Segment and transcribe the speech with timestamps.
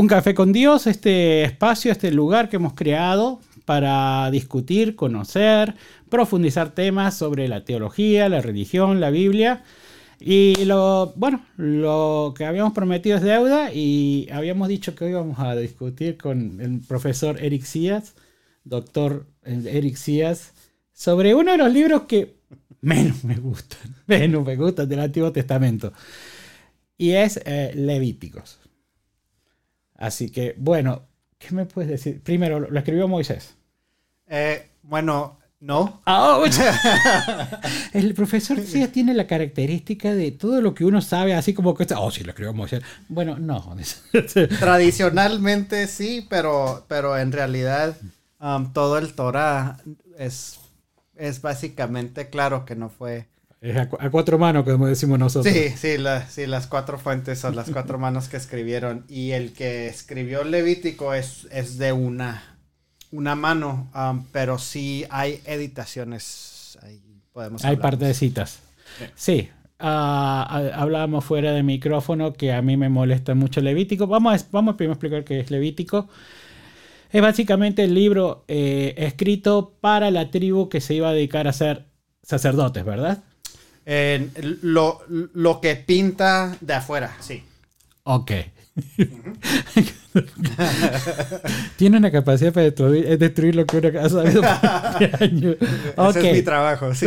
[0.00, 5.74] Un café con Dios, este espacio, este lugar que hemos creado para discutir, conocer,
[6.08, 9.62] profundizar temas sobre la teología, la religión, la Biblia.
[10.18, 15.38] Y lo, bueno, lo que habíamos prometido es deuda y habíamos dicho que hoy íbamos
[15.38, 18.14] a discutir con el profesor Eric Síaz,
[18.64, 20.54] doctor Eric Síaz,
[20.94, 22.36] sobre uno de los libros que
[22.80, 25.92] menos me gustan, menos me gustan del Antiguo Testamento.
[26.96, 28.59] Y es eh, Levíticos.
[30.00, 31.02] Así que, bueno,
[31.38, 32.22] ¿qué me puedes decir?
[32.22, 33.54] Primero, lo escribió Moisés.
[34.26, 36.00] Eh, bueno, no.
[37.92, 41.86] El profesor sí tiene la característica de todo lo que uno sabe, así como que,
[41.94, 42.82] oh, sí, lo escribió Moisés.
[43.08, 43.76] Bueno, no.
[44.58, 47.94] Tradicionalmente sí, pero, pero en realidad
[48.40, 49.76] um, todo el Torah
[50.18, 50.60] es,
[51.14, 53.28] es básicamente claro que no fue
[53.60, 55.52] es a, cuatro manos, como decimos nosotros.
[55.52, 55.96] Sí, sí,
[56.30, 59.04] sí, las cuatro fuentes son las cuatro manos que escribieron.
[59.06, 62.58] Y el que escribió Levítico es, es de una,
[63.10, 66.78] una mano, um, pero sí hay editaciones.
[66.82, 68.60] Ahí podemos hay partecitas.
[68.98, 69.04] Sí.
[69.14, 69.50] sí.
[69.78, 69.86] Uh,
[70.74, 74.06] hablábamos fuera de micrófono que a mí me molesta mucho Levítico.
[74.06, 76.08] Vamos a, vamos primero a explicar qué es Levítico.
[77.10, 81.52] Es básicamente el libro eh, escrito para la tribu que se iba a dedicar a
[81.52, 81.86] ser
[82.22, 83.24] sacerdotes, ¿verdad?
[83.84, 87.42] Lo, lo, que pinta de afuera, sí.
[88.04, 88.32] Ok.
[91.76, 94.42] Tiene una capacidad para destruir, destruir lo que uno ha sabido
[95.20, 95.56] años.
[96.10, 97.06] Ese es mi trabajo, sí.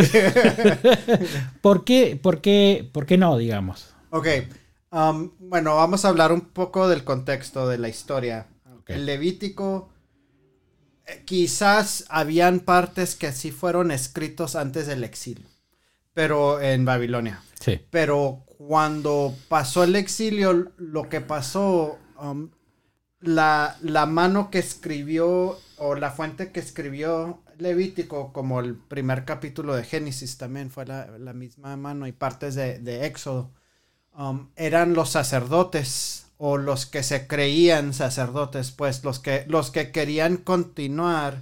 [1.61, 3.93] ¿Por, qué, por, qué, ¿Por qué no, digamos?
[4.09, 4.27] Ok.
[4.91, 8.47] Um, bueno, vamos a hablar un poco del contexto de la historia.
[8.87, 9.89] El Levítico,
[11.07, 15.52] eh, quizás habían partes que sí fueron escritos antes del exilio
[16.13, 17.41] pero en Babilonia.
[17.59, 17.79] Sí.
[17.89, 22.49] Pero cuando pasó el exilio, lo que pasó, um,
[23.19, 29.75] la, la, mano que escribió o la fuente que escribió Levítico, como el primer capítulo
[29.75, 33.51] de Génesis también fue la, la misma mano y partes de, de Éxodo,
[34.17, 39.91] um, eran los sacerdotes o los que se creían sacerdotes, pues los que, los que
[39.91, 41.37] querían continuar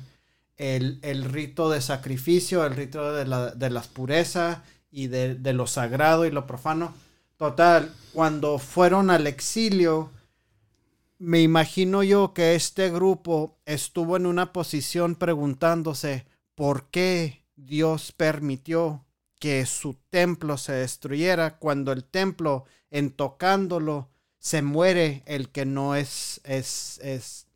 [0.62, 4.60] el, rito de sacrificio, el rito de la, de las purezas
[4.92, 6.94] y de, lo sagrado y lo profano.
[7.36, 10.12] Total, cuando fueron al exilio,
[11.18, 19.06] me imagino yo que este grupo estuvo en una posición preguntándose por qué Dios permitió
[19.40, 25.96] que su templo se destruyera cuando el templo, en tocándolo, se muere el que no
[25.96, 27.48] es, es, es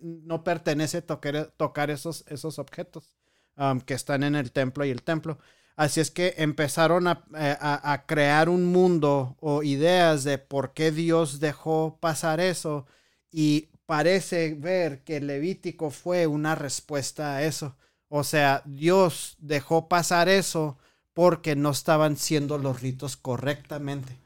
[0.00, 2.24] no pertenece tocar, tocar esos,
[2.58, 3.16] objetos
[3.56, 5.38] um, que están en el templo y el templo.
[5.76, 10.90] Así es que empezaron a, eh, a, crear un mundo o ideas de por qué
[10.90, 12.86] Dios dejó pasar eso
[13.30, 17.76] y parece ver que Levítico fue una respuesta a eso.
[18.08, 20.78] O sea, Dios dejó pasar eso
[21.14, 24.18] porque no estaban siendo los ritos correctamente.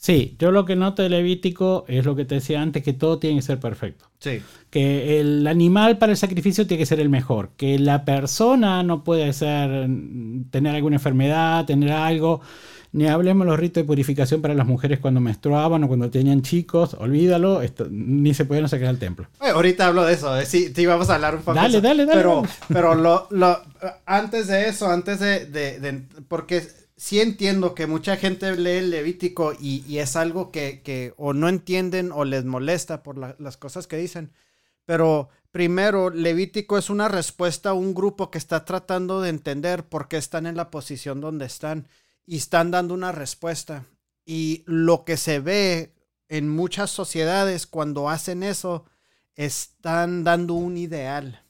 [0.00, 3.18] Sí, yo lo que noto de Levítico es lo que te decía antes, que todo
[3.18, 4.06] tiene que ser perfecto.
[4.20, 4.40] Sí.
[4.70, 9.02] Que el animal para el sacrificio tiene que ser el mejor, que la persona no
[9.02, 9.88] puede ser,
[10.50, 12.40] tener alguna enfermedad, tener algo.
[12.92, 16.42] Ni hablemos de los ritos de purificación para las mujeres cuando menstruaban o cuando tenían
[16.42, 17.60] chicos, olvídalo,
[17.90, 19.26] ni se pueden sacar al templo.
[19.40, 21.86] ahorita hablo de eso, eh, sí, te íbamos a hablar un poco dale, de eso.
[21.86, 23.60] Dale, dale, Pero, pero lo, lo,
[24.06, 26.62] antes de eso, antes de, de, de porque
[26.98, 32.10] sí entiendo que mucha gente lee el Levítico y, es algo que, o no entienden
[32.12, 34.32] o les molesta por las cosas que dicen.
[34.84, 40.08] Pero primero, Levítico es una respuesta a un grupo que está tratando de entender por
[40.08, 41.88] qué están en la posición donde están
[42.26, 43.86] y están dando una respuesta.
[44.26, 45.94] Y lo que se ve
[46.28, 48.86] en muchas sociedades cuando hacen eso,
[49.36, 51.44] están dando un ideal.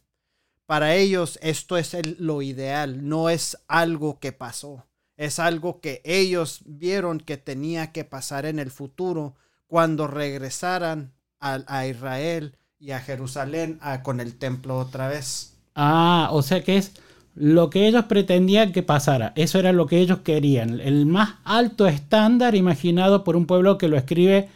[0.67, 4.88] Para ellos esto es lo ideal, no es algo que pasó
[5.19, 9.35] es algo que ellos vieron que tenía que pasar en el futuro
[9.67, 15.55] cuando regresaran a, Israel y a Jerusalén con el templo otra vez.
[15.75, 16.93] Ah, o sea que es
[17.35, 19.33] lo que ellos pretendían que pasara.
[19.37, 20.81] Eso era lo que ellos querían.
[20.81, 24.49] El más alto estándar imaginado por un pueblo que lo escribe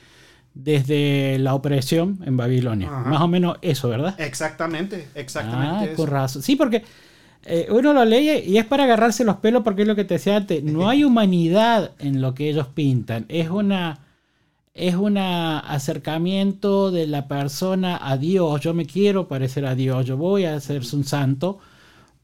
[0.55, 2.89] desde la opresión en Babilonia.
[2.89, 4.15] Más o menos eso, ¿verdad?
[4.21, 5.97] Exactamente, exactamente.
[6.13, 6.43] Ah, eso.
[6.43, 6.85] Sí, porque
[7.45, 10.15] eh, uno lo lee y es para agarrarse los pelos porque es lo que te
[10.15, 10.63] decía antes.
[10.63, 13.27] No hay humanidad en lo que ellos pintan.
[13.29, 14.01] Es una
[14.75, 18.61] es un acercamiento de la persona a Dios.
[18.61, 21.59] Yo me quiero parecer a Dios, yo voy a ser un santo,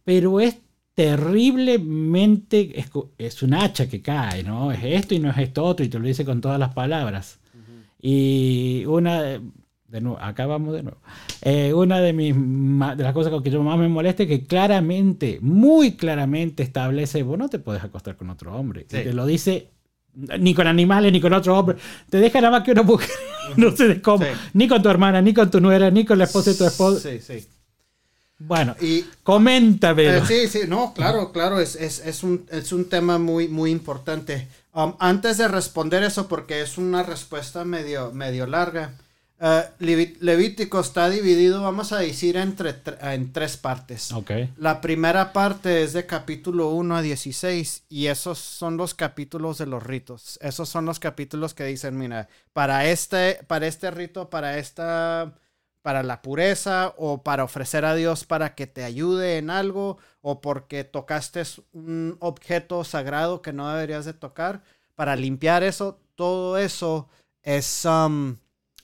[0.05, 0.59] pero es
[0.95, 2.85] terriblemente,
[3.19, 4.73] es, un hacha que cae, ¿no?
[4.73, 7.39] Es esto y no es esto otro, y te lo dice con todas las palabras.
[8.01, 9.41] Y una,
[9.89, 10.99] de nuevo, acá vamos de nuevo.
[11.43, 15.39] Eh, una de, mis, de las cosas que yo más me molesta es que claramente,
[15.41, 18.83] muy claramente establece, vos no te puedes acostar con otro hombre.
[18.83, 19.71] Y te lo dice
[20.15, 21.79] ni con animales, ni con otro hombre.
[22.11, 23.09] Te deja nada más que una mujer.
[23.57, 24.27] no sé cómo.
[24.53, 26.99] Ni con tu hermana, ni con tu nuera, ni con la esposa de tu esposo.
[27.01, 27.47] Sí, sí.
[28.41, 30.19] Bueno, y, coméntame.
[30.19, 33.71] Eh, sí, sí, no, claro, claro, es, es, es, un, es un tema muy, muy
[33.71, 34.47] importante.
[34.73, 38.95] Um, antes de responder eso, porque es una respuesta medio, medio larga,
[39.41, 44.13] uh, Levítico está dividido, vamos a decir, entre, en tres partes.
[44.13, 44.53] Okay.
[44.57, 49.67] La primera parte es de capítulo 1 a 16 y esos son los capítulos de
[49.67, 50.39] los ritos.
[50.43, 55.33] Esos son los capítulos que dicen, mira, para este, para este rito, para esta
[55.83, 60.41] para la pureza o para ofrecer a Dios para que te ayude en algo o
[60.43, 61.43] porque tocaste
[61.73, 64.63] un objeto sagrado que no deberías de tocar,
[64.95, 67.09] para limpiar eso, todo eso
[67.43, 68.37] es, um,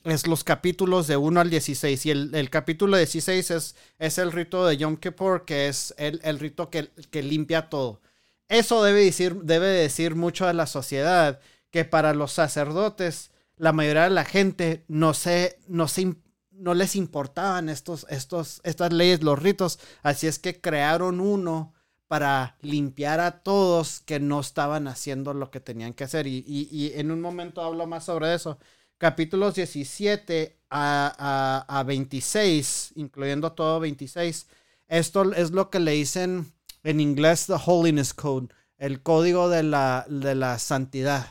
[0.04, 2.06] es los capítulos de 1 al 16.
[2.06, 6.70] Y el, capítulo 16 es, es el rito de Yom Kippur, que es el, rito
[6.70, 8.00] que, que, limpia todo.
[8.48, 11.40] Eso debe decir, debe decir mucho de la sociedad,
[11.70, 16.14] que para los sacerdotes, la mayoría de la gente no se, no se
[16.52, 21.74] no les importaban estos, estos, estas leyes, los ritos, así es que crearon uno
[22.06, 26.26] para limpiar a todos que no estaban haciendo lo que tenían que hacer.
[26.26, 28.58] Y, en un momento hablo más sobre eso.
[28.98, 34.46] Capítulos 17 a, a, 26, incluyendo todo 26,
[34.88, 36.52] esto es lo que le dicen
[36.82, 38.48] en inglés The Holiness Code,
[38.78, 41.26] el código de la, de la santidad.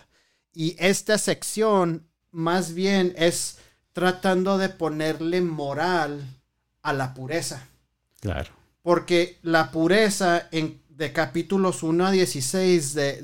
[0.54, 3.57] Y esta sección más bien es
[3.94, 6.25] tratando de ponerle moral
[6.81, 7.68] a la pureza.
[8.19, 8.51] Claro.
[8.81, 13.21] Porque la pureza en, de capítulos 1 a 16 de,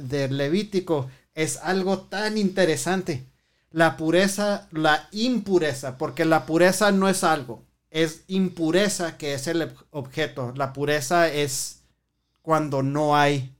[0.00, 3.24] de, Levítico es algo tan interesante.
[3.72, 9.70] La pureza, la impureza, porque la pureza no es algo, es impureza que es el
[9.90, 10.52] objeto.
[10.56, 11.82] La pureza es
[12.42, 13.52] cuando no hay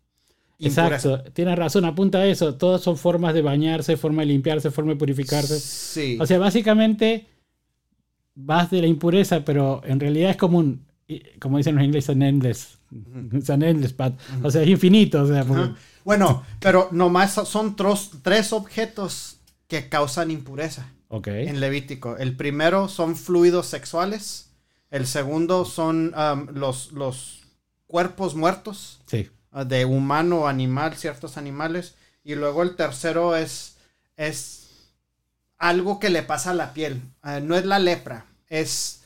[0.67, 2.55] Exacto, tienes razón, apunta a eso.
[2.55, 5.59] Todas son formas de bañarse, forma de limpiarse, forma de purificarse.
[5.59, 6.19] Sí.
[6.21, 7.27] O sea, básicamente
[8.35, 10.87] vas de la impureza, pero en realidad es como un,
[11.41, 12.79] como dicen los ingleses, an endless.
[13.49, 14.15] an endless path.
[14.43, 15.23] O sea, es infinito.
[15.23, 15.45] O sea,
[16.05, 17.75] Bueno, pero nomás son
[18.23, 19.39] tres objetos
[19.81, 20.93] que causan impureza.
[21.09, 21.49] Okay.
[21.49, 22.17] En Levítico.
[22.17, 24.51] El primero son fluidos sexuales.
[24.91, 27.43] El segundo son um, los, los
[27.87, 29.01] cuerpos muertos.
[29.07, 29.31] Sí
[29.67, 31.95] de humano o animal, ciertos animales.
[32.25, 33.77] Y luego el tercero es,
[34.17, 34.69] es
[35.59, 37.03] algo que le pasa a la piel.
[37.23, 39.01] Ah, no es la lepra, es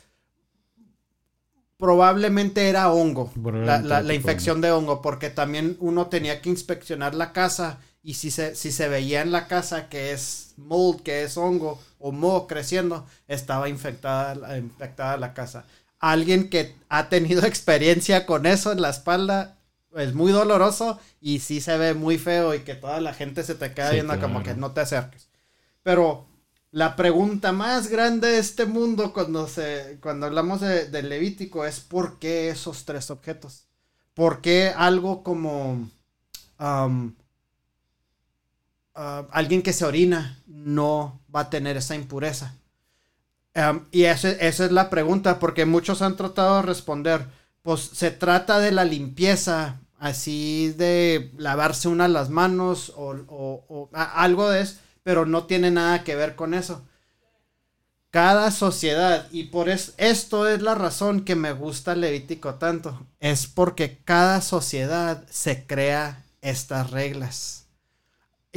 [1.79, 7.81] probablemente era hongo, la, infección de hongo, porque también uno tenía que inspeccionar la casa
[8.06, 11.82] y si se, si se veía en la casa que es mold, que es hongo
[11.98, 15.65] o moho creciendo, estaba infectada, infectada la casa.
[15.98, 19.56] Alguien que ha tenido experiencia con eso en la espalda
[19.96, 23.56] es muy doloroso y sí se ve muy feo y que toda la gente se
[23.56, 25.29] te queda viendo como que no te acerques.
[25.82, 26.29] Pero
[26.70, 32.20] la pregunta más grande de este mundo cuando, se, cuando hablamos de, Levítico es ¿por
[32.20, 33.67] qué esos tres objetos?
[34.15, 35.91] ¿Por qué algo como
[36.60, 37.13] um,
[38.96, 42.55] uh, alguien que se orina no va a tener esa impureza?
[43.55, 47.26] Um, y esa es la pregunta porque muchos han tratado de responder,
[47.62, 54.60] pues se trata de la limpieza así de lavarse una las manos o, algo de
[54.60, 56.82] eso, pero no tiene nada que ver con eso.
[58.10, 63.46] Cada sociedad, y por eso esto es la razón que me gusta Levítico tanto, es
[63.46, 67.66] porque cada sociedad se crea estas reglas.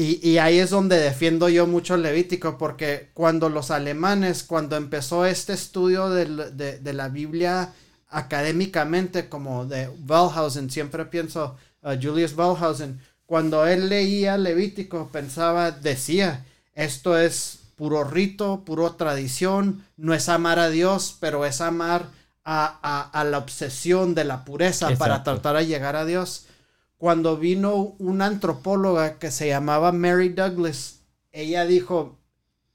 [0.02, 5.52] Y, ahí es donde defiendo yo mucho Levítico, porque cuando los alemanes, cuando empezó este
[5.52, 7.74] estudio de, de la Biblia
[8.08, 16.46] académicamente como de Wellhausen, siempre pienso a Julius Wellhausen, cuando él leía Levítico pensaba, decía,
[16.76, 22.06] esto es puro rito, puro tradición, no es amar a Dios, pero es amar
[22.46, 26.46] a, la obsesión de la pureza para tratar de llegar a Dios.
[27.00, 31.00] Cuando vino una antropóloga que se llamaba Mary Douglas,
[31.32, 32.20] ella dijo,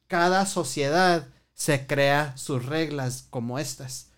[0.08, 4.08] cada sociedad se crea sus reglas como estas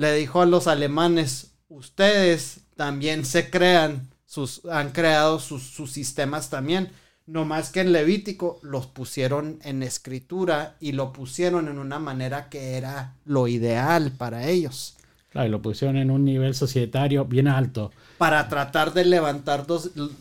[0.00, 6.90] le dijo a los alemanes, ustedes también se crean, sus, han creado sus, sistemas también.
[7.26, 12.48] No más que en Levítico los pusieron en escritura y lo pusieron en una manera
[12.48, 14.96] que era lo ideal para ellos.
[15.30, 17.92] Claro, y lo pusieron en un nivel societario bien alto.
[18.18, 19.66] Para tratar de levantar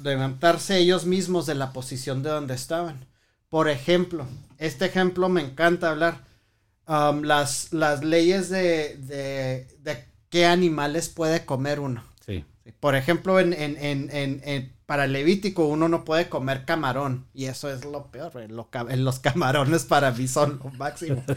[0.03, 3.05] levantarse ellos mismos de la posición de donde estaban.
[3.49, 6.25] Por ejemplo, este ejemplo me encanta hablar.
[6.87, 12.03] um, las, las leyes de, de, de qué animales puede comer uno.
[12.25, 12.45] Sí.
[12.79, 14.09] Por ejemplo, en, en, en,
[14.43, 17.27] en, para Levítico uno no puede comer camarón.
[17.33, 18.33] Y eso es lo peor.
[18.49, 21.23] los camarones para mí son lo máximo.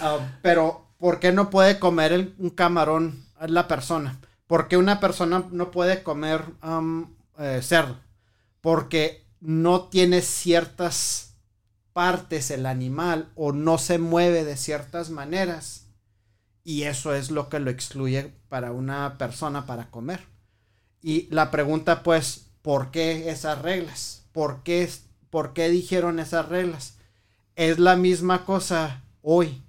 [0.00, 4.20] Um, pero, ¿por qué no puede comer un camarón la persona?
[4.46, 7.98] ¿Por qué una persona no puede comer um, eh, cerdo?
[8.60, 11.34] Porque no tiene ciertas
[11.92, 15.88] partes el animal o no se mueve de ciertas maneras.
[16.62, 20.20] Y eso es lo que lo excluye para una persona para comer.
[21.02, 24.22] Y la pregunta pues, ¿por qué esas reglas?
[24.30, 24.88] ¿Por qué,
[25.30, 26.94] por qué dijeron esas reglas?
[27.56, 29.64] Es la misma cosa hoy.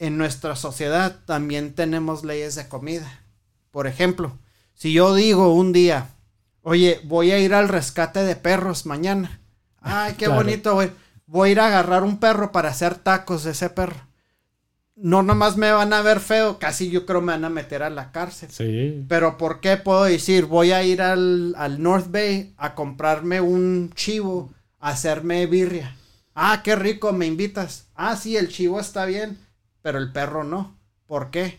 [0.00, 3.22] En nuestra sociedad también tenemos leyes de comida.
[3.70, 4.36] Por ejemplo,
[4.74, 6.08] si yo digo un día,
[6.62, 9.40] oye, voy a ir al rescate de perros mañana.
[9.80, 10.90] Ay, qué bonito, güey.
[11.26, 14.10] Voy a ir a agarrar un perro para hacer tacos de ese perro
[15.02, 17.90] no nomás me van a ver feo, casi yo creo me van a meter a
[17.90, 18.50] la cárcel.
[18.50, 19.04] Sí.
[19.08, 23.92] Pero ¿por qué puedo decir, voy a ir al, al North Bay a comprarme un
[23.94, 25.96] chivo, a hacerme birria?
[26.34, 27.86] Ah, qué rico, me invitas.
[27.94, 29.38] Ah, sí, el chivo está bien,
[29.82, 30.76] pero el perro no.
[31.06, 31.58] ¿Por qué?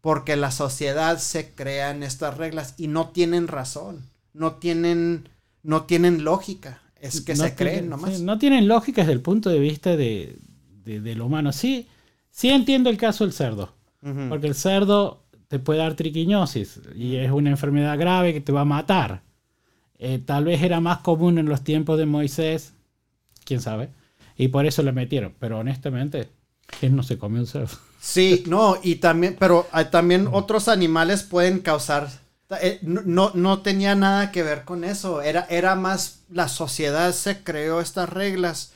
[0.00, 5.28] Porque la sociedad se crea en estas reglas y no tienen razón, no tienen,
[5.62, 6.80] no tienen lógica.
[7.00, 8.20] Es que se creen nomás.
[8.20, 10.36] no tienen lógica desde el punto de vista de,
[10.84, 11.52] de, de lo humano.
[11.52, 11.88] Sí,
[12.30, 13.72] Sí entiendo el caso del cerdo,
[14.28, 18.62] porque el cerdo te puede dar triquiñosis y es una enfermedad grave que te va
[18.62, 19.22] a matar.
[19.98, 22.72] Eh, tal vez era más común en los tiempos de Moisés,
[23.44, 23.90] quién sabe,
[24.36, 26.28] y por eso le metieron, pero honestamente,
[26.78, 27.76] ¿quién no se come un cerdo?
[28.00, 32.08] Sí, no, y también, pero también otros animales pueden causar
[32.60, 35.22] eh, no, no, tenía nada que ver con eso.
[35.22, 38.72] Era, era más la sociedad se creó estas reglas.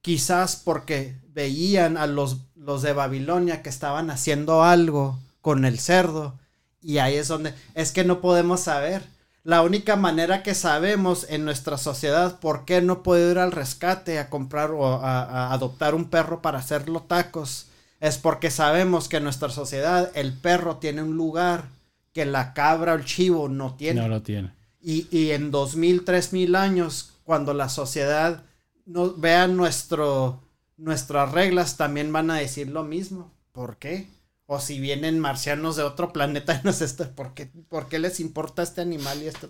[0.00, 6.38] Quizás porque veían a los los de Babilonia que estaban haciendo algo con el cerdo.
[6.80, 9.02] Y ahí es donde es que no podemos saber.
[9.44, 14.20] La única manera que sabemos en nuestra sociedad por qué no puedo ir al rescate
[14.20, 17.66] a comprar o a, adoptar un perro para hacerlo tacos
[17.98, 21.64] es porque sabemos que en nuestra sociedad el perro tiene un lugar
[22.12, 24.00] que la cabra o el chivo no tiene.
[24.00, 24.52] No lo tiene.
[24.80, 28.42] Y, y en dos mil, tres mil años, cuando la sociedad
[28.86, 30.40] no, vea nuestro,
[30.76, 33.32] nuestras reglas también van a decir lo mismo.
[33.52, 34.08] ¿Por qué?
[34.54, 38.62] O si vienen marcianos de otro planeta, no sé, ¿por qué, ¿por qué les importa
[38.62, 39.48] este animal y esto?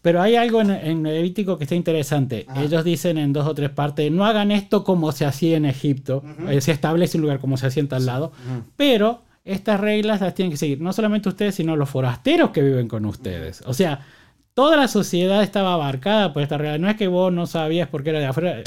[0.00, 2.46] Pero hay algo en, en Levítico que está interesante.
[2.56, 6.22] Ellos dicen en dos o tres partes, no hagan esto como se hacía en Egipto.
[6.48, 8.32] Eh, se establece un lugar como se hacía en tal lado.
[8.78, 12.88] Pero estas reglas las tienen que seguir no solamente ustedes, sino los forasteros que viven
[12.88, 13.62] con ustedes.
[13.66, 14.06] O sea,
[14.54, 16.78] toda la sociedad estaba abarcada por esta regla.
[16.78, 18.62] No es que vos no sabías por qué era de afuera.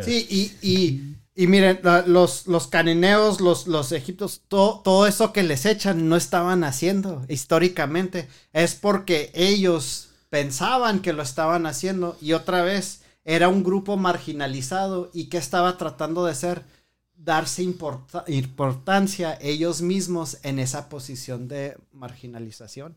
[0.00, 5.64] Sí, y, y, miren, los, los cananeos, los, los egipcios, todo, todo eso que les
[5.64, 8.28] echan no estaban haciendo históricamente.
[8.52, 15.10] Es porque ellos pensaban que lo estaban haciendo y otra vez era un grupo marginalizado
[15.12, 16.64] y que estaba tratando de ser
[17.14, 22.96] darse importancia ellos mismos en esa posición de marginalización.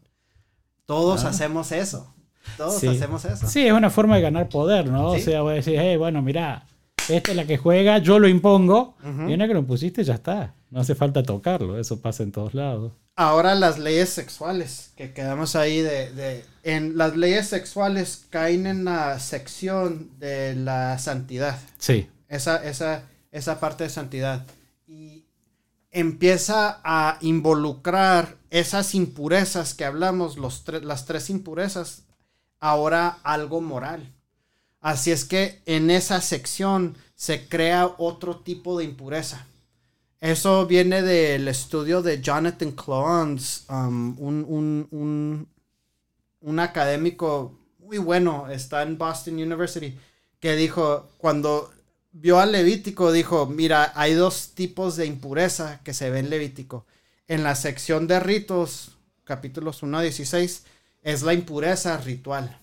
[0.85, 2.13] Todos hacemos eso.
[2.57, 3.47] Todos hacemos eso.
[3.47, 5.11] Sí, es una forma de ganar poder, ¿no?
[5.11, 6.67] O sea, voy a decir, hey, bueno, mira,
[7.09, 8.95] esta es la que juega, yo lo impongo.
[9.27, 10.53] Y una que lo pusiste, ya está.
[10.69, 12.93] No hace falta tocarlo, eso pasa en todos lados.
[13.15, 18.83] Ahora las leyes sexuales, que quedamos ahí de, de, En las leyes sexuales caen en
[18.83, 21.57] la sección de la santidad.
[21.77, 22.09] Sí.
[22.27, 24.45] Esa, esa, esa parte de santidad.
[24.85, 25.23] Y
[25.91, 32.03] empieza a involucrar esas impurezas que hablamos, los las tres impurezas,
[32.59, 34.11] ahora algo moral.
[34.85, 39.47] Así es que en esa sección se crea otro tipo de impureza.
[40.19, 45.47] Eso viene del estudio de Jonathan Clones, um, un,
[46.39, 49.97] un, académico muy bueno, está en Boston University,
[50.39, 51.73] que dijo, cuando
[52.11, 56.85] vio al Levítico, dijo, mira, hay dos tipos de impureza que se ve en Levítico
[57.27, 58.91] en la sección de ritos,
[59.23, 60.63] capítulos 1 a 16,
[61.01, 62.59] es la impureza ritual.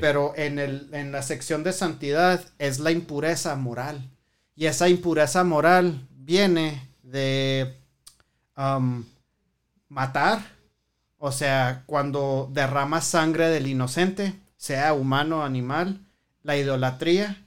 [0.00, 4.10] Pero en, el, en la sección de santidad es la impureza moral.
[4.54, 7.76] Y esa impureza moral viene de
[8.56, 9.04] um,
[9.88, 10.40] matar,
[11.18, 16.00] o sea, cuando derramas sangre del inocente, sea humano o animal,
[16.42, 17.44] la idolatría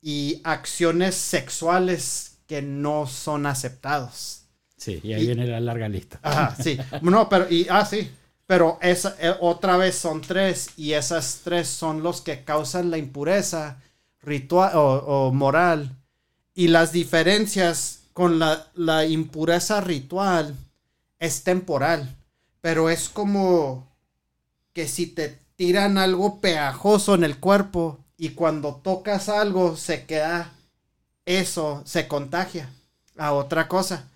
[0.00, 4.44] y acciones sexuales que no son aceptados.
[4.76, 6.20] Sí, y ahí viene la larga lista.
[6.22, 6.78] Ajá, sí.
[7.02, 8.10] No, pero, y, ah, sí.
[8.48, 12.96] Pero esa, eh, otra vez son tres, y esas tres son los que causan la
[12.96, 13.82] impureza
[14.22, 15.94] ritual o, moral.
[16.54, 20.56] Y las diferencias con la, la impureza ritual
[21.18, 22.16] es temporal,
[22.62, 23.86] pero es como
[24.72, 30.52] que si te tiran algo pegajoso en el cuerpo y cuando tocas algo se queda
[31.26, 32.70] eso, se contagia
[33.18, 34.08] a otra cosa.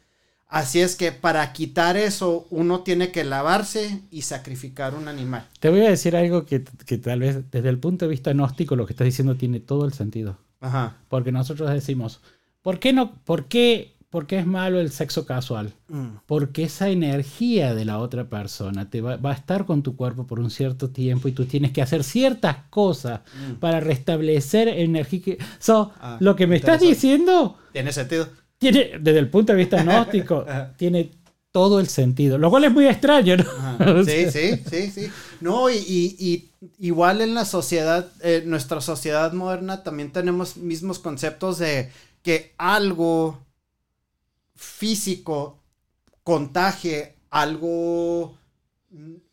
[0.52, 5.46] Así es que para quitar eso uno tiene que lavarse y sacrificar un animal.
[5.60, 8.76] Te voy a decir algo que, que tal vez desde el punto de vista gnóstico
[8.76, 10.36] lo que estás diciendo tiene todo el sentido.
[10.60, 10.98] Ajá.
[11.08, 12.20] Porque nosotros decimos,
[12.60, 13.14] ¿por qué no?
[13.24, 15.72] ¿Por qué, por qué es malo el sexo casual?
[15.88, 16.18] Mm.
[16.26, 20.26] Porque esa energía de la otra persona te va, va a estar con tu cuerpo
[20.26, 23.54] por un cierto tiempo y tú tienes que hacer ciertas cosas Mm.
[23.54, 25.22] para restablecer energía.
[25.22, 25.38] Que...
[25.58, 28.28] So, Ah, lo que me estás diciendo Tiene sentido.
[28.70, 30.44] Tiene, desde el punto de vista gnóstico,
[30.76, 31.10] tiene
[31.50, 32.38] todo el sentido.
[32.38, 33.44] Lo cual es muy extraño, ¿no?
[33.44, 34.02] Ajá.
[34.04, 35.12] Sí, sí, sí, sí.
[35.40, 40.98] No, y, y- y igual en la sociedad, eh, nuestra sociedad moderna también tenemos mismos
[40.98, 41.90] conceptos de
[42.22, 43.38] que algo
[44.56, 45.58] físico
[46.22, 48.36] contagie algo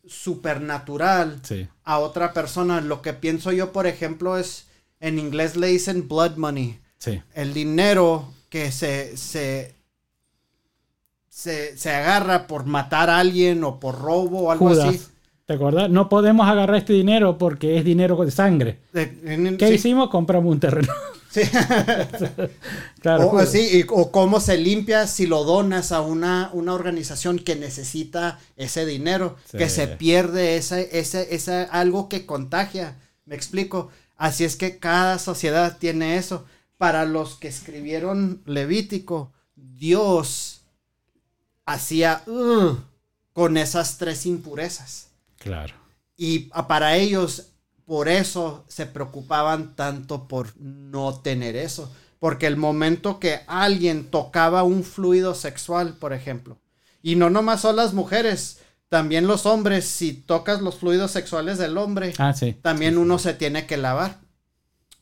[0.06, 2.80] supernatural Sí, a otra persona.
[2.80, 4.66] Lo que pienso yo, por ejemplo, es,
[5.00, 9.74] en inglés le dicen blood money sí, el dinero que se, se,
[11.28, 14.88] se, se agarra por matar a alguien o por robo o algo Judas.
[14.88, 15.00] así.
[15.46, 15.90] ¿Te acuerdas?
[15.90, 18.78] No podemos agarrar este dinero porque es dinero de sangre.
[18.92, 20.08] ¿Qué sí, hicimos?
[20.10, 20.92] Compramos un terreno.
[21.30, 21.40] sí.
[23.00, 23.26] claro.
[23.26, 23.50] o, Judas.
[23.50, 28.38] sí, y- o cómo se limpia si lo donas a una, una organización que necesita
[28.56, 29.58] ese dinero, Sí.
[29.58, 32.96] que se pierde ese, ese, ese algo que contagia.
[33.26, 33.90] Me explico.
[34.16, 36.44] Así es que cada sociedad tiene eso.
[36.80, 40.62] Para los que escribieron Levítico, Dios
[41.66, 42.22] hacía
[43.34, 45.08] con esas tres impurezas.
[45.38, 45.74] Claro.
[46.16, 47.48] Y a- para ellos,
[47.84, 51.92] por eso se preocupaban tanto por no tener eso.
[52.18, 56.56] Porque el momento que alguien tocaba un fluido sexual, por ejemplo,
[57.02, 61.76] y no nomás son las mujeres, también los hombres, si tocas los fluidos sexuales del
[61.76, 62.54] hombre, Ah, sí.
[62.62, 64.18] también uno se tiene que lavar.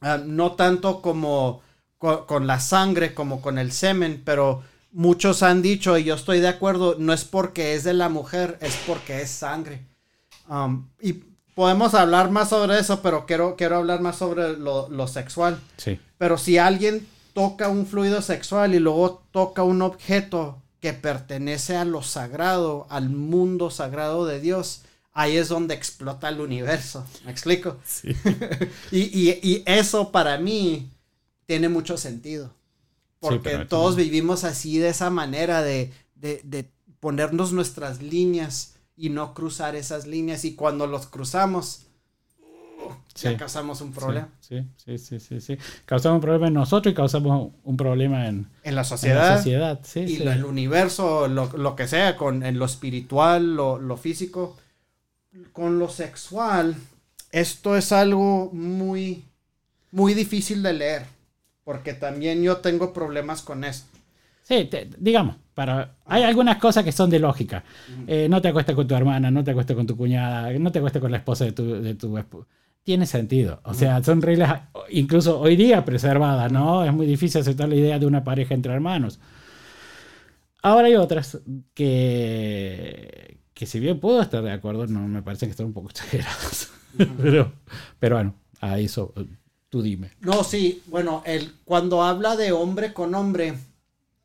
[0.00, 1.62] Ah, no tanto como
[1.98, 6.40] co- con, la sangre, como con el semen, pero muchos han dicho, y yo estoy
[6.40, 9.82] de acuerdo, no es porque es de la mujer, es porque es sangre.
[10.48, 11.12] Um, y
[11.54, 15.58] podemos hablar más sobre eso, pero quiero, quiero hablar más sobre lo, lo sexual.
[15.76, 16.00] Sí.
[16.16, 21.84] Pero si alguien toca un fluido sexual y luego toca un objeto que pertenece a
[21.84, 24.82] lo sagrado, al mundo sagrado de Dios,
[25.12, 27.04] ahí es donde explota el universo.
[27.24, 27.76] ¿Me explico?
[27.84, 28.14] Sí.
[28.92, 30.90] Y, y- y eso para mí
[31.48, 32.52] tiene mucho sentido.
[33.20, 36.68] Porque todos también- vivimos así de esa manera de, de- de
[37.00, 40.44] ponernos nuestras líneas y no cruzar esas líneas.
[40.44, 41.86] Y cuando los cruzamos,
[43.14, 43.24] Sí.
[43.24, 44.28] ya causamos un problema.
[44.40, 45.56] Sí, sí, sí, sí, sí.
[45.86, 49.30] Causamos un problema en nosotros y causamos un problema en, En la en sociedad.
[49.30, 49.80] la sociedad.
[49.82, 53.96] Sí, y lo- el universo, lo, lo que sea, con en lo espiritual, lo, lo
[53.96, 54.56] físico,
[55.52, 56.76] con lo sexual,
[57.32, 59.24] esto es algo muy,
[59.90, 61.06] muy difícil de leer,
[61.68, 63.86] porque también yo tengo problemas con esto.
[64.42, 67.62] Sí, te- digamos, para, hay algunas cosas que son de lógica.
[68.06, 70.78] Eh, no te acuestes con tu hermana, no te acuestes con tu cuñada, no te
[70.78, 72.46] acuestes con la esposa de tu, de tu esp-
[72.84, 73.60] Tiene sentido.
[73.64, 76.86] O sea, son reglas incluso hoy día preservadas, ¿no?
[76.86, 79.20] Es muy difícil aceptar la idea de una pareja entre hermanos.
[80.62, 81.38] Ahora hay otras
[81.74, 85.88] que, que si bien puedo estar de acuerdo, no me parecen que están un poco
[85.90, 86.70] exageradas.
[87.22, 87.52] pero,
[87.98, 89.12] pero bueno, a eso
[89.70, 90.12] tú dime.
[90.20, 93.58] No, sí, bueno, el, cuando habla de hombre con hombre,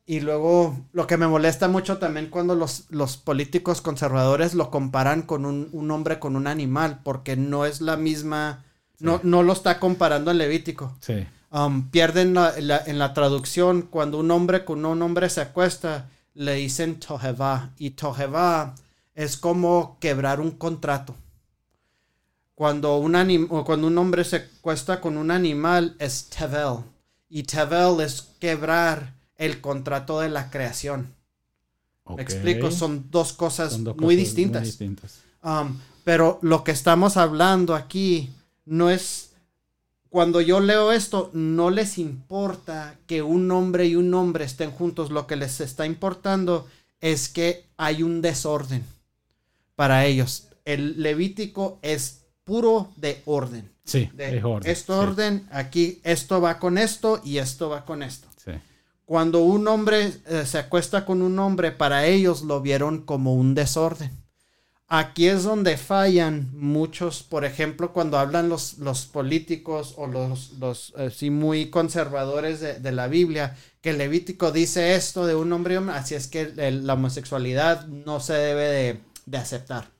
[0.06, 5.22] y luego lo que me molesta mucho también cuando los, los políticos conservadores lo comparan
[5.22, 8.64] con un, un hombre con un animal, porque no es la misma,
[8.98, 10.96] no, no lo está comparando en Levítico.
[11.00, 15.40] Sí, Um, pierden la- la- en la traducción cuando un hombre con un hombre se
[15.40, 18.74] acuesta, le dicen tojeva, y tojeva
[19.14, 21.14] es como quebrar un contrato.
[22.54, 26.78] Cuando un, anim- o cuando un hombre se acuesta con un animal es tevel.
[27.28, 31.14] Y tevel es quebrar el contrato de la creación.
[32.16, 34.78] Me explico, son dos cosas Son dos muy distintas.
[35.42, 38.30] Um, pero lo que estamos hablando aquí
[38.66, 39.30] no es.
[40.10, 45.10] Cuando yo leo esto, no les importa que un hombre y un hombre estén juntos.
[45.10, 46.68] Lo que les está importando
[47.00, 48.84] es que hay un desorden
[49.74, 50.48] para ellos.
[50.64, 53.70] El Levítico es puro de orden.
[53.84, 54.70] Sí, De es orden.
[54.70, 58.28] Esto sí, orden, aquí esto va con esto y esto va con esto.
[58.42, 58.52] sí.
[59.04, 63.54] Cuando un hombre eh, se acuesta con un hombre, para ellos lo vieron como un
[63.54, 64.10] desorden.
[64.86, 70.94] Aquí es donde fallan muchos, por ejemplo, cuando hablan los, los políticos o los, los
[70.96, 75.52] eh, sí, muy conservadores de, de, la Biblia, que el Levítico dice esto de un
[75.52, 79.93] hombre y hombre, así es que la homosexualidad no se debe de, de aceptar.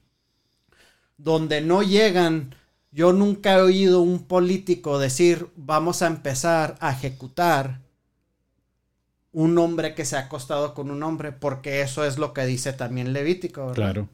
[1.17, 2.55] Donde no llegan,
[2.91, 7.81] yo nunca he oído un político decir, vamos a empezar a ejecutar
[9.33, 12.73] un hombre que se ha acostado con un hombre, porque eso es lo que dice
[12.73, 13.67] también Levítico.
[13.67, 13.75] ¿verdad?
[13.75, 14.09] Claro.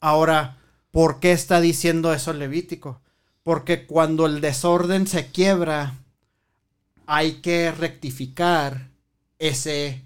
[0.00, 0.56] Ahora,
[0.90, 3.02] ¿por qué está diciendo eso Levítico?
[3.42, 5.94] Porque cuando el desorden se quiebra,
[7.06, 8.88] hay que rectificar
[9.38, 10.02] ese,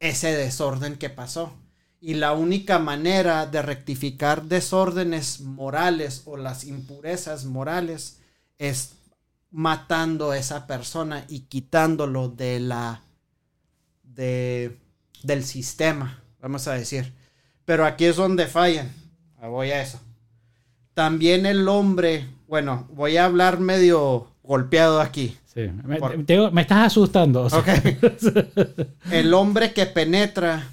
[0.00, 1.54] ese desorden que pasó.
[2.00, 8.20] Y la única manera de rectificar desórdenes morales o las impurezas morales
[8.58, 8.92] es
[9.50, 13.02] matando a esa persona y quitándolo de la
[14.02, 14.76] de,
[15.22, 17.12] del sistema, vamos a decir.
[17.64, 18.92] Pero aquí es donde fallan.
[19.40, 20.00] Voy a eso.
[20.94, 25.36] También el hombre, bueno, voy a hablar medio golpeado aquí.
[25.44, 25.68] Sí.
[25.84, 26.24] Me, Por...
[26.24, 27.42] te, me estás asustando.
[27.42, 27.60] O sea.
[27.60, 27.98] Okay.
[29.12, 30.66] el hombre que penetra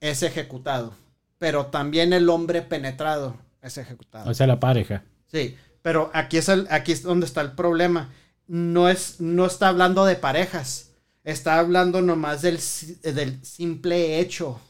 [0.00, 0.94] es ejecutado,
[1.38, 4.30] pero también el hombre penetrado es ejecutado.
[4.30, 5.04] O sea, la pareja.
[5.26, 8.10] Sí, pero aquí es, el, aquí es donde está el problema.
[8.46, 10.90] No, es, no está hablando de parejas,
[11.22, 12.58] está hablando nomás del,
[13.02, 14.60] del simple hecho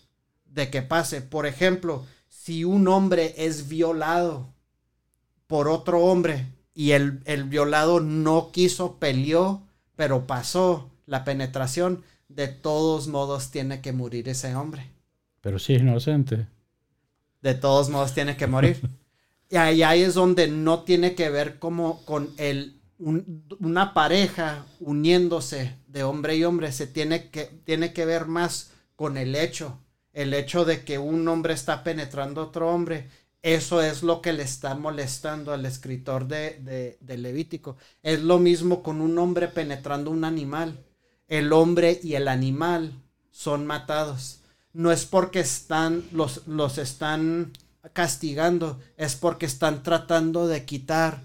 [0.45, 1.23] de que pase.
[1.23, 4.53] Por ejemplo, si un hombre es violado
[5.47, 9.63] por otro hombre y el, el, violado no quiso, peleó,
[9.97, 14.91] pero pasó la penetración, de todos modos tiene que morir ese hombre.
[15.41, 16.47] Pero si es inocente.
[17.43, 18.81] De todos modos tiene que morir.
[19.51, 24.67] y ahí, ahí, es donde no tiene que ver como con el, un, una pareja
[24.81, 29.79] uniéndose de hombre y hombre, se tiene que, tiene que ver más con el hecho
[30.13, 33.09] el hecho de que un hombre está penetrando a otro hombre,
[33.43, 37.77] eso es lo que le está molestando al escritor de, de, de, Levítico.
[38.03, 40.85] Es lo mismo con un hombre penetrando un animal.
[41.27, 42.93] El hombre y el animal
[43.31, 44.40] son matados.
[44.73, 47.53] No es porque están, los, los están
[47.93, 51.23] castigando, es porque están tratando de quitar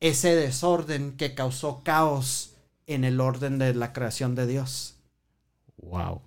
[0.00, 2.54] ese desorden que causó caos
[2.86, 4.96] en el orden de la creación de Dios.
[5.78, 6.20] Wow.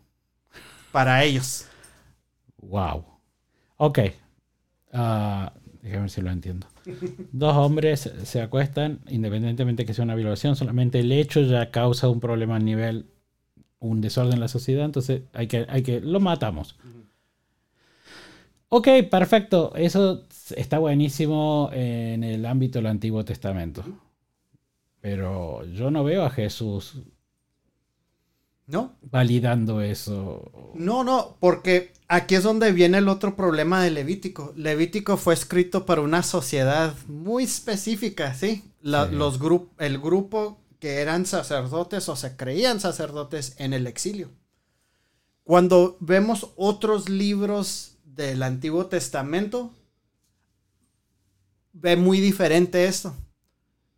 [0.91, 1.65] Para ellos.
[2.57, 3.05] Wow.
[3.77, 3.99] Ok.
[4.93, 5.49] Uh,
[5.81, 6.67] déjame ver si lo entiendo.
[7.31, 12.19] Dos hombres se acuestan, independientemente que sea una violación, solamente el hecho ya causa un
[12.19, 13.07] problema a nivel,
[13.79, 16.77] un desorden en la sociedad, entonces hay que, hay que, lo matamos.
[18.69, 19.73] Ok, perfecto.
[19.75, 23.83] Eso está buenísimo en el ámbito del Antiguo Testamento.
[24.99, 26.97] Pero yo no veo a Jesús
[28.67, 28.97] ¿No?
[29.01, 30.71] Validando eso.
[30.75, 34.53] No, no, porque aquí es donde viene el otro problema de Levítico.
[34.57, 38.65] Levítico fue escrito para una sociedad muy específica, ¿sí?
[38.81, 39.15] La, sí.
[39.15, 44.29] Los grup el grupo que eran sacerdotes o se creían sacerdotes en el exilio.
[45.43, 49.71] Cuando vemos otros libros del Antiguo Testamento,
[51.73, 53.15] ve muy diferente esto.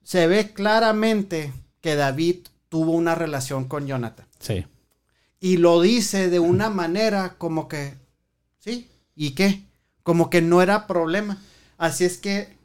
[0.03, 4.27] Se ve claramente que David tuvo una relación con Jonathan.
[4.39, 4.65] Sí.
[5.39, 7.95] Y lo dice de una manera como que,
[8.59, 9.63] sí, ¿y qué?
[10.03, 11.41] Como que no era problema.
[11.77, 12.57] Así es que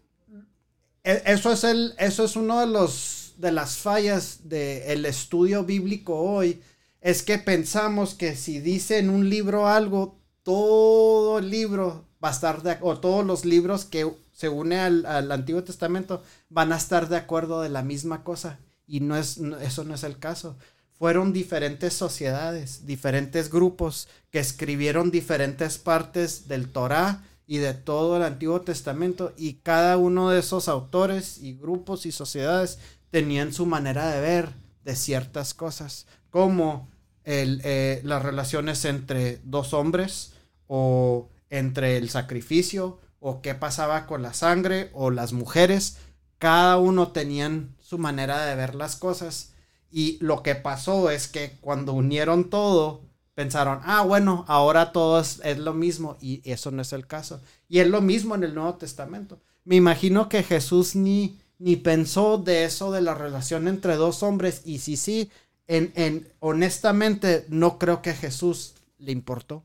[1.04, 6.62] eso es, el, eso es uno de, los, de las fallas del estudio bíblico hoy.
[7.00, 12.32] Es que pensamos que si dice en un libro algo, todo el libro va a
[12.32, 16.76] estar de o todos los libros que se une al, al Antiguo Testamento van a
[16.76, 18.58] estar de acuerdo de la misma cosa.
[18.86, 20.56] Y no es, eso no es el caso
[20.98, 28.22] fueron diferentes sociedades, diferentes grupos que escribieron diferentes partes del Torá y de todo el
[28.22, 32.78] Antiguo Testamento y cada uno de esos autores y grupos y sociedades
[33.14, 34.48] tenían su manera de ver
[34.82, 36.88] de ciertas cosas, como
[37.22, 40.32] eh, las relaciones entre dos hombres
[40.66, 45.98] o entre el sacrificio o qué pasaba con la sangre o las mujeres,
[46.40, 49.52] cada uno tenían su manera de ver las cosas
[49.92, 53.02] y lo que pasó es que cuando unieron todo,
[53.36, 56.16] pensaron, ah, bueno, ahora todo es, lo mismo.
[56.20, 57.40] Y eso no es el caso.
[57.68, 59.40] Y es lo mismo en el Nuevo Testamento.
[59.62, 64.62] Me imagino que Jesús ni, ni pensó de eso, de la relación entre dos hombres.
[64.64, 65.30] Y si sí,
[65.66, 69.64] en, en, honestamente, no creo que Jesús le importó.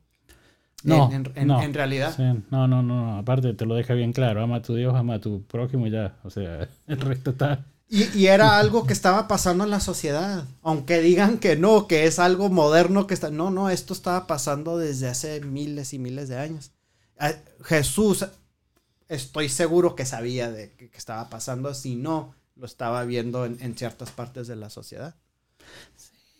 [0.83, 2.13] No, en, en, no, en realidad.
[2.15, 5.15] Sí, no, no, no, aparte te lo deja bien claro, ama a tu Dios, ama
[5.15, 7.65] a tu prójimo y ya, o sea, el resto está...
[7.91, 10.45] Y, y, era algo que estaba pasando en la sociedad.
[10.61, 13.31] Aunque digan que no, que es algo moderno que está.
[13.31, 16.71] No, no, esto estaba pasando desde hace miles y miles de años.
[17.63, 18.27] Jesús
[19.09, 24.11] estoy seguro que sabía de qué estaba pasando, si no, lo estaba viendo en, ciertas
[24.11, 25.15] partes de la sociedad.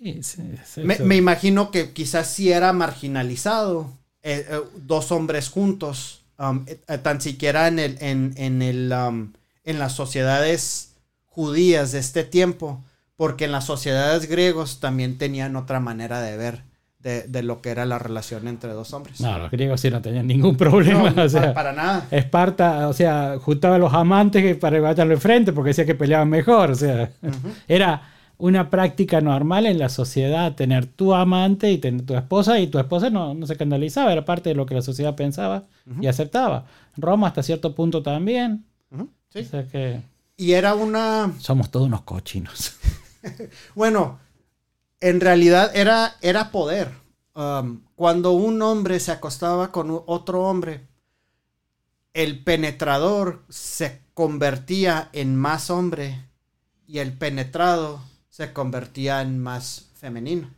[0.01, 0.41] Sí, sí,
[0.84, 7.19] me, imagino que quizás sí era marginalizado, eh, eh, dos hombres juntos, um, eh, tan
[7.19, 9.34] siquiera en, el, en, en, el, um,
[9.65, 10.91] en las sociedades
[11.25, 12.84] judías de este tiempo,
[13.17, 16.68] porque en las sociedades griegos también tenían otra manera de ver
[16.99, 19.21] de, lo que era la relación entre dos hombres.
[19.21, 21.13] No, los griegos sí no tenían ningún problema.
[21.23, 22.07] o sea, para, nada.
[22.12, 26.71] Esparta, o sea, juntaba a los amantes para batallo frente porque decía que peleaban mejor.
[26.71, 27.12] O sea,
[27.67, 28.01] era
[28.38, 32.79] una práctica normal en la sociedad tener tu amante y tener tu esposa y tu
[32.79, 35.65] esposa no, no se escandalizaba, era parte de lo que la sociedad pensaba
[36.01, 36.65] y aceptaba.
[36.97, 38.65] Roma hasta cierto punto también.
[39.29, 39.39] Sí.
[39.39, 40.01] O sea que...
[40.38, 41.33] Y era una...
[41.38, 42.77] Somos todos unos cochinos.
[43.75, 44.19] bueno,
[44.99, 46.91] en realidad era, era poder.
[47.35, 50.88] Um, cuando un hombre se acostaba con otro hombre,
[52.13, 56.19] el penetrador se convertía en más hombre
[56.88, 60.49] y el penetrado se convertía en más femenino.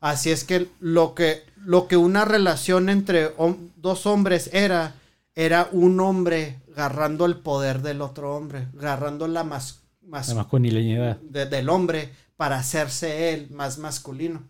[0.00, 3.34] Así es que lo que, lo que una relación entre
[3.76, 4.94] dos hombres era,
[5.34, 12.10] era un hombre agarrando el poder del otro hombre, agarrando la, más masculinidad del hombre
[12.40, 14.48] para hacerse él más masculino.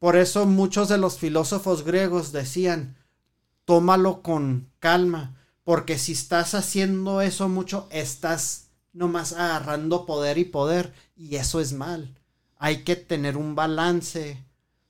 [0.00, 2.96] Por eso muchos de los filósofos griegos decían,
[3.64, 10.92] tómalo con calma, porque si estás haciendo eso mucho, estás nomás agarrando poder y poder,
[11.14, 12.12] y eso es mal.
[12.56, 14.42] Hay que tener un balance,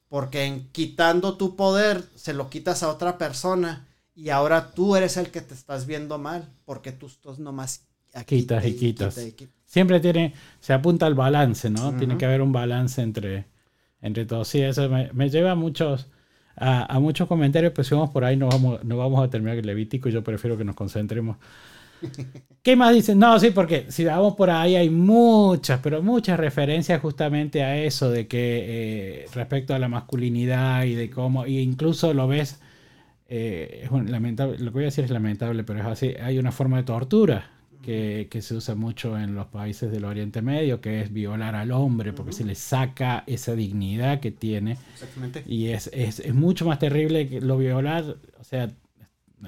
[0.08, 5.18] porque en quitando tu poder, se lo quitas a otra persona, y ahora tú eres
[5.18, 7.82] el que te estás viendo mal, porque tú estás nomás
[8.26, 9.18] quitas y, quitas.
[9.68, 11.92] Siempre tiene, se apunta al balance, ¿no?
[11.92, 13.44] Tiene que haber un balance entre,
[14.00, 14.48] entre todos.
[14.48, 16.08] Sí, eso me, lleva a muchos,
[16.56, 19.66] a, muchos comentarios, pero si vamos por ahí no vamos, no vamos a terminar el
[19.66, 21.36] Levítico y yo prefiero que nos concentremos.
[22.62, 23.18] ¿Qué más dicen?
[23.18, 28.10] No, sí, porque si vamos por ahí hay muchas, pero muchas referencias justamente a eso,
[28.10, 32.58] de que eh, respecto a la masculinidad y de cómo, e incluso lo ves,
[33.28, 36.52] eh, es lamentable, lo que voy a decir es lamentable, pero es así, hay una
[36.52, 41.12] forma de tortura que, se usa mucho en los países del Oriente Medio, que es
[41.12, 44.76] violar al hombre, porque se le saca esa dignidad que tiene.
[44.92, 45.44] Exactamente.
[45.46, 48.16] Y es, es, mucho más terrible que lo violar.
[48.38, 48.70] O sea,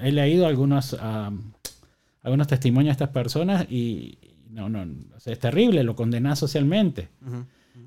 [0.03, 0.97] he leído algunos,
[2.23, 4.19] algunos testimonios de estas personas y
[4.51, 4.87] no, no,
[5.25, 7.09] es terrible, lo condena socialmente.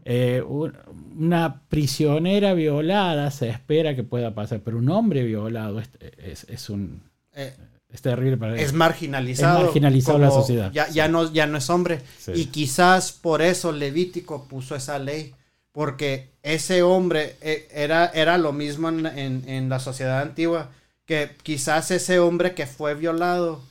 [0.05, 6.69] Eh, una prisionera violada se espera que pueda pasar, pero un hombre violado es, es,
[6.69, 7.01] un...
[7.33, 7.53] Eh,
[7.93, 9.59] es terrible para Es marginalizado.
[9.59, 10.71] Es marginalizado la sociedad.
[10.71, 12.01] Ya, ya, no, ya no es hombre.
[12.33, 15.35] Y quizás por eso Levítico puso esa ley.
[15.71, 20.71] Porque ese hombre eh, era, era lo mismo en, la sociedad antigua.
[21.05, 23.61] Que quizás ese hombre que fue violado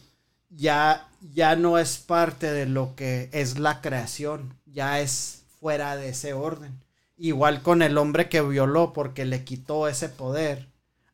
[0.51, 4.55] ya, ya no es parte de lo que es la creación.
[4.67, 6.79] Ya es fuera de ese orden.
[7.17, 10.69] Igual con el hombre que violó porque le quitó ese poder.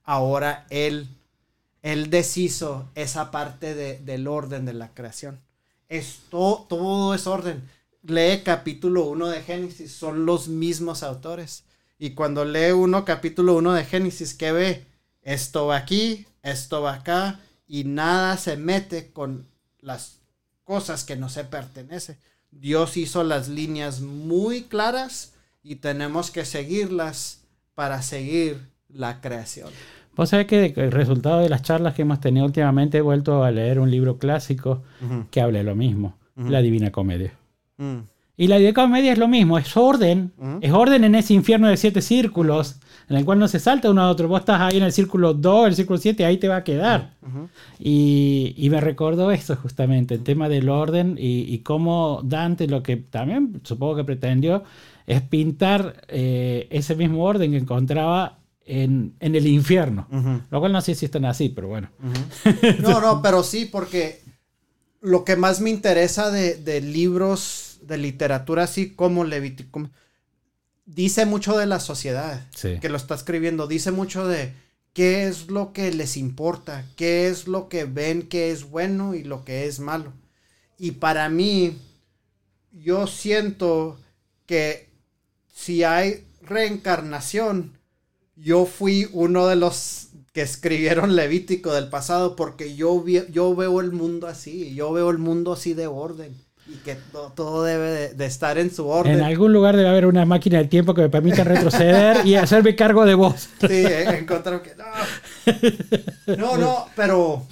[0.04, 1.08] Ahora él
[1.82, 5.40] él deshizo esa parte del orden de la creación.
[5.88, 7.68] Esto, todo es orden.
[8.02, 11.64] Lee capítulo 1 de Génesis, son los mismos autores.
[11.98, 14.86] Y cuando lee uno capítulo 1 de Génesis, ¿qué ve?
[15.22, 19.46] Esto va aquí, esto va acá, y nada se mete con
[19.80, 20.18] las
[20.64, 22.18] cosas que no se pertenece.
[22.50, 27.40] Dios hizo las líneas muy claras y tenemos que seguirlas
[27.74, 29.70] para seguir la creación.
[30.18, 33.52] Vos sabés que el resultado de las charlas que hemos tenido últimamente he vuelto a
[33.52, 34.82] leer un libro clásico
[35.30, 37.34] que habla de lo mismo, La Divina Comedia.
[37.76, 37.98] Mm.
[38.36, 41.76] Y la Divina Comedia es lo mismo, es orden, es orden en ese infierno de
[41.76, 44.26] siete círculos, en el cual no se salta uno a otro.
[44.26, 47.12] Vos estás ahí en el círculo 2, el círculo 7, ahí te va a quedar.
[47.78, 53.60] y, me recordó esto justamente, el tema del orden y, cómo Dante lo que también
[53.62, 54.64] supongo que pretendió
[55.06, 60.06] es pintar eh, ese mismo orden que encontraba en, el infierno.
[60.50, 61.90] Lo cual no sé si están así, pero bueno.
[62.80, 64.22] no, no, pero sí, porque
[65.00, 69.88] lo que más me interesa de, libros de literatura así como Levítico,
[70.84, 74.52] dice mucho de la sociedad que lo está escribiendo, dice mucho de
[74.92, 79.24] qué es lo que les importa, qué es lo que ven que es bueno y
[79.24, 80.12] lo que es malo.
[80.78, 81.78] Y para mí,
[82.72, 83.98] yo siento
[84.46, 84.88] que
[85.52, 87.77] si hay reencarnación,
[88.40, 93.92] yo fui uno de los que escribieron Levítico del pasado porque yo, yo veo el
[93.92, 96.34] mundo así, yo veo el mundo así de orden
[96.68, 96.96] y que
[97.34, 99.14] todo, debe de, estar en su orden.
[99.14, 102.76] En algún lugar debe haber una máquina del tiempo que me permita retroceder y hacerme
[102.76, 103.48] cargo de vos.
[103.60, 106.36] Sí, encontraron que no.
[106.36, 107.46] No, no, pero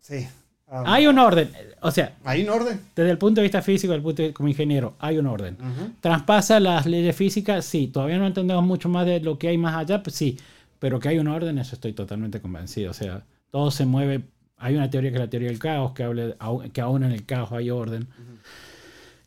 [0.00, 0.26] sí.
[0.68, 1.50] Ah, Hay un orden.
[1.82, 2.80] O sea, Hay un orden.
[2.94, 5.54] desde el punto de vista físico, el punto de- como ingeniero, hay un orden.
[5.60, 5.90] Ujú.
[6.00, 7.64] ¿Traspasa las leyes físicas?
[7.64, 7.86] Sí.
[7.88, 10.02] ¿Todavía no entendemos mucho más de lo que hay más allá?
[10.02, 10.36] Pues sí.
[10.78, 12.90] Pero que hay un orden, eso estoy totalmente convencido.
[12.90, 14.22] O sea, todo se mueve.
[14.58, 16.34] Hay una teoría que es la teoría del caos, que, habla
[16.72, 18.06] que aún en el caos hay orden.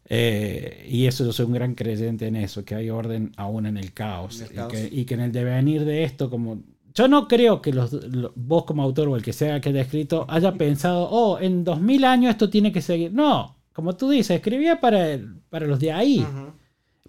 [0.09, 3.77] Eh, y eso yo soy un gran creyente en eso, que hay orden aún en
[3.77, 4.41] el caos.
[4.41, 4.71] En el y, caos.
[4.73, 6.61] Que, y que en el devenir de esto, como...
[6.95, 9.81] Yo no creo que los, lo- vos como autor o el que sea que haya
[9.81, 13.11] escrito haya pensado, oh, en 2000 años esto tiene que seguir.
[13.13, 16.25] No, como tú dices, escribía para, el- para los de ahí,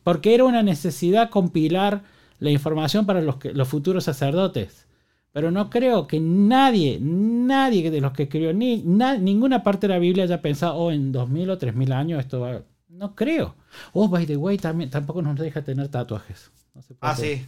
[0.02, 2.02] porque era una necesidad compilar
[2.38, 4.86] la información para los, que, los futuros sacerdotes.
[5.32, 9.94] Pero no creo que nadie, nadie de los que escribió, ni na- ninguna parte de
[9.94, 12.62] la Biblia haya pensado, oh, en 2000 o 3000 años esto va...
[12.88, 13.56] No creo.
[13.92, 16.52] Oh, by the way, también, tampoco nos deja tener tatuajes.
[16.74, 17.44] No Ah, sí.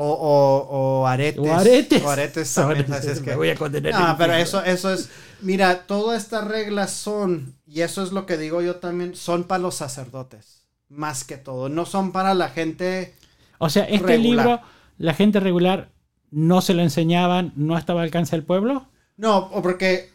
[0.00, 1.40] O, o, o aretes.
[1.44, 2.02] O aretes.
[2.04, 2.86] O aretes también.
[2.92, 5.08] es Me que- voy a condenar Ah, en pero eso, eso es.
[5.40, 9.60] Mira, todas estas reglas son, y eso es lo que digo yo también, son para
[9.62, 10.62] los sacerdotes.
[10.88, 11.68] Más que todo.
[11.68, 13.14] No son para la gente.
[13.58, 14.46] O sea, este Regular.
[14.46, 14.60] libro,
[14.98, 15.90] la gente regular
[16.30, 18.86] no se lo enseñaban, no estaba al alcance del pueblo.
[19.16, 20.10] No, o porque.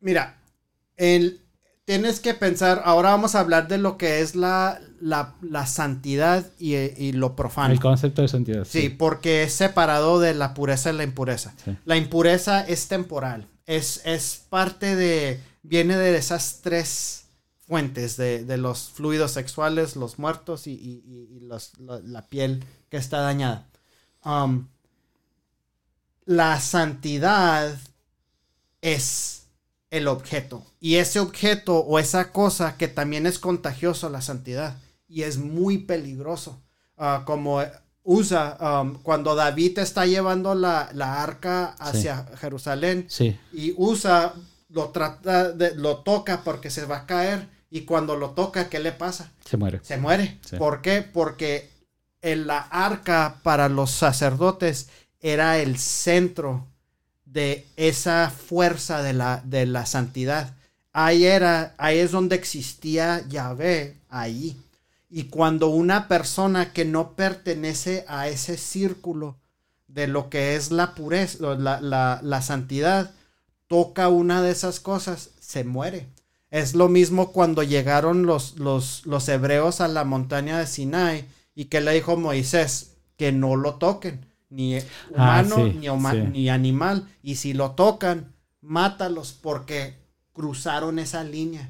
[0.00, 0.38] Mira,
[0.96, 1.40] el,
[1.84, 2.82] tienes que pensar.
[2.84, 7.34] Ahora vamos a hablar de lo que es la, la, la santidad y, y lo
[7.34, 7.74] profano.
[7.74, 8.64] El concepto de santidad.
[8.64, 11.54] Sí, porque es separado de la pureza y la impureza.
[11.64, 11.76] Sí.
[11.84, 13.48] La impureza es temporal.
[13.66, 15.40] Es, es parte de.
[15.64, 17.24] Viene de esas tres
[17.66, 21.02] fuentes: de, de los fluidos sexuales, los muertos y, y-
[21.36, 23.66] y- los- la, la piel que está dañada.
[24.24, 24.68] Um,
[26.24, 27.76] la santidad
[28.80, 29.46] es
[29.90, 30.64] el objeto.
[30.80, 34.76] Y ese objeto o esa cosa que también es contagioso, la santidad.
[35.12, 36.62] Y es muy peligroso.
[36.96, 37.60] Ah, como
[38.02, 44.34] usa um, cuando David está llevando la, la arca hacia Jerusalén Sí, y usa,
[44.70, 47.46] lo trata, de, lo toca porque se va a caer.
[47.70, 49.30] Y cuando lo toca, ¿qué le pasa?
[49.44, 49.80] se muere.
[49.82, 50.38] se muere.
[50.48, 50.56] Sí.
[50.56, 51.02] ¿Por qué?
[51.02, 51.70] Porque
[52.22, 54.88] en la arca para los sacerdotes
[55.20, 56.66] era el centro
[57.26, 60.54] de esa fuerza de la, de la santidad.
[60.92, 64.56] Ahí era, ahí es donde existía Yahvé, ahí.
[65.14, 69.36] Y cuando una persona que no pertenece a ese círculo
[69.86, 73.10] de lo que es la pureza, la, la, la santidad,
[73.66, 76.08] toca una de esas cosas, se muere.
[76.50, 81.66] Es lo mismo cuando llegaron los, los, los hebreos a la montaña de Sinai y
[81.66, 86.18] que le dijo Moisés que no lo toquen, ni Ah, humano sí, ni, huma- sí.
[86.32, 87.06] ni animal.
[87.22, 89.94] Y si lo tocan, mátalos porque
[90.32, 91.68] cruzaron esa línea.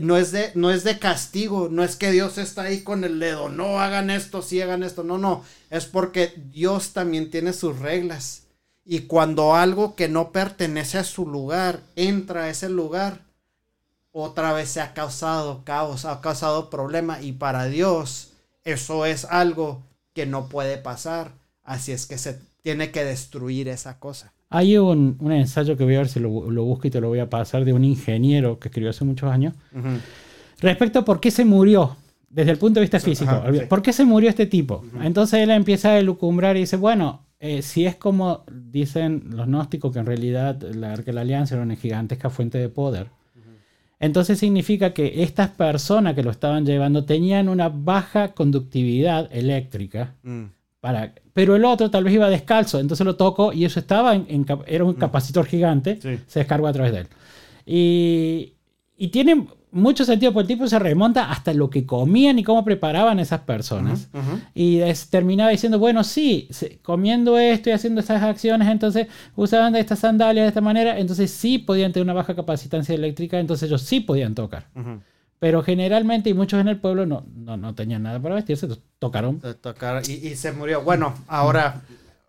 [0.00, 3.18] No es, de, no es de castigo, no es que Dios está ahí con el
[3.18, 7.78] dedo, no hagan esto, sí hagan esto, no, no, es porque Dios también tiene sus
[7.78, 8.42] reglas.
[8.84, 13.26] Y cuando algo que no pertenece a su lugar entra a ese lugar,
[14.12, 18.30] otra vez se ha causado caos, ha causado problema y para Dios
[18.64, 19.82] eso es algo
[20.14, 21.32] que no puede pasar.
[21.62, 24.32] Así es que se tiene que destruir esa cosa.
[24.48, 27.08] Hay un, un ensayo que voy a ver si lo, lo busco y te lo
[27.08, 29.54] voy a pasar de un ingeniero que escribió hace muchos años
[30.60, 31.96] respecto a por qué se murió
[32.28, 33.30] desde el punto de vista físico.
[33.30, 33.60] ajá, sí.
[33.68, 34.84] ¿Por qué se murió este tipo?
[35.02, 39.92] Entonces él empieza a elucumbrar y dice, bueno, eh, si es como dicen los gnósticos
[39.92, 43.10] que en realidad la de la Alianza era una gigantesca fuente de poder,
[43.98, 50.14] entonces significa que estas personas que lo estaban llevando tenían una baja conductividad eléctrica
[50.80, 54.24] para, pero el otro tal vez iba descalzo, entonces lo tocó y eso estaba en,
[54.30, 56.18] en era un capacitor gigante, Sí.
[56.26, 57.06] se descargó a través de él.
[57.66, 58.54] Y,
[58.96, 62.64] y tiene mucho sentido porque el tipo se remonta hasta lo que comían y cómo
[62.64, 64.08] preparaban esas personas.
[64.54, 66.48] Y es- terminaba diciendo, bueno, sí,
[66.82, 71.58] comiendo esto y haciendo estas acciones, entonces usaban estas sandalias de esta manera, entonces sí
[71.58, 74.68] podían tener una baja capacitancia eléctrica, entonces ellos sí podían tocar.
[75.38, 78.68] Pero generalmente, y muchos en el pueblo no, no, no tenían nada para vestirse,
[78.98, 79.38] tocaron.
[79.40, 80.82] de tocar y, y se murió.
[80.82, 81.82] Bueno, ahora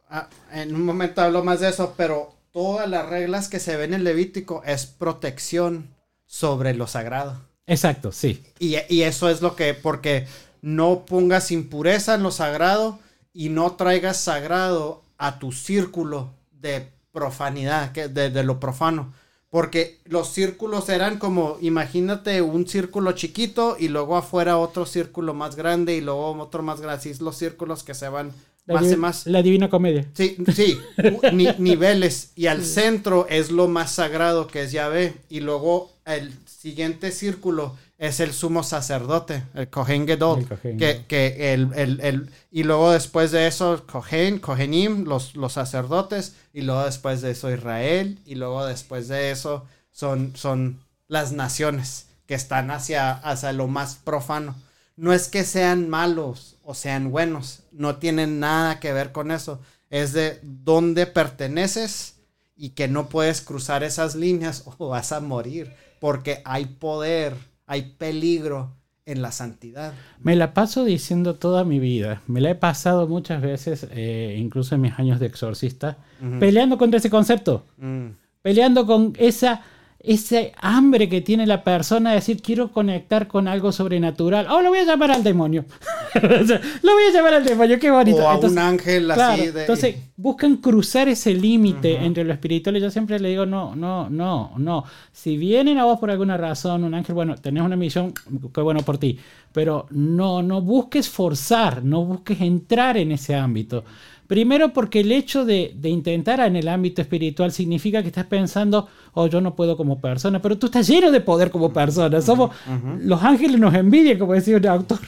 [0.10, 3.94] ah, en un momento hablo más de eso, pero todas las reglas que se ven
[3.94, 5.88] en Levítico es protección
[6.26, 7.40] sobre lo sagrado.
[7.66, 8.44] Exacto, sí.
[8.60, 10.28] Y, y eso es lo que, porque
[10.62, 13.00] no pongas impureza en lo sagrado
[13.34, 19.14] y no traigas sagrado a tu círculo de profanidad, que, de, de lo profano.
[19.50, 25.56] Porque los círculos eran como, imagínate un círculo chiquito y luego afuera otro círculo más
[25.56, 27.00] grande y luego otro más grande.
[27.00, 28.34] Así es los círculos que se van
[28.66, 29.26] La, más y más.
[29.28, 30.06] la divina comedia.
[30.14, 30.78] Sí, sí,
[31.34, 32.32] ni- niveles.
[32.36, 35.14] Y al centro es lo más sagrado que es Yahvé.
[35.30, 40.40] Y luego el siguiente círculo es el sumo sacerdote, el Kohen Gedol.
[40.42, 45.36] El Kohen que, que el, el- el- y luego después de eso, Kohen, Kohenim, los,
[45.36, 46.36] los sacerdotes.
[46.54, 48.20] Y luego después de eso, Israel.
[48.26, 53.96] Y luego después de eso, son, son las naciones que están hacia, hacia lo más
[53.96, 54.56] profano.
[54.96, 59.60] No es que sean malos o sean buenos, no tienen nada que ver con eso.
[59.90, 62.16] Es de dónde perteneces
[62.56, 67.36] y que no puedes cruzar esas líneas o vas a morir, porque hay poder,
[67.68, 68.72] hay peligro
[69.06, 69.94] en la santidad.
[70.22, 72.22] Me la paso diciendo toda mi vida.
[72.28, 75.98] Me la he pasado muchas veces, eh, incluso en mis años de exorcista,
[76.40, 77.64] peleando contra ese concepto.
[77.78, 78.08] Mm,
[78.42, 79.62] Peleando con esa,
[80.08, 84.48] ese hambre que tiene la persona de decir, quiero conectar con algo sobrenatural.
[84.50, 85.66] Oh, lo voy a llamar al demonio.
[86.18, 88.24] O sea, lo voy a llamar al demonio, qué bonito.
[88.24, 89.62] O a Entonces, un ángel así Claro, de...
[89.62, 94.10] entonces buscan cruzar ese límite entre lo espiritual y yo siempre le digo, no, no,
[94.10, 94.84] no, no.
[95.12, 98.14] Si vienen a vos por alguna razón, un ángel, bueno, tenés una misión,
[98.54, 99.20] qué bueno por ti,
[99.52, 103.84] pero no, no busques forzar, no busques entrar en ese ámbito.
[104.28, 108.88] Primero porque el hecho de, de intentar en el ámbito espiritual significa que estás pensando,
[109.14, 112.22] oh, yo no puedo como persona, pero tú estás lleno de poder como persona.
[112.22, 112.52] Somos,
[113.00, 115.00] los ángeles nos envidian, como decía un autor.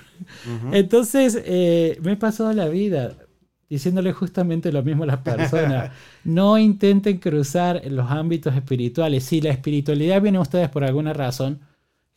[0.72, 3.14] Entonces, eh, me he pasado la vida
[3.70, 5.92] diciéndole justamente lo mismo a las personas.
[6.26, 9.24] No intenten cruzar los ámbitos espirituales.
[9.24, 11.62] Si la espiritualidad viene a ustedes por alguna razón,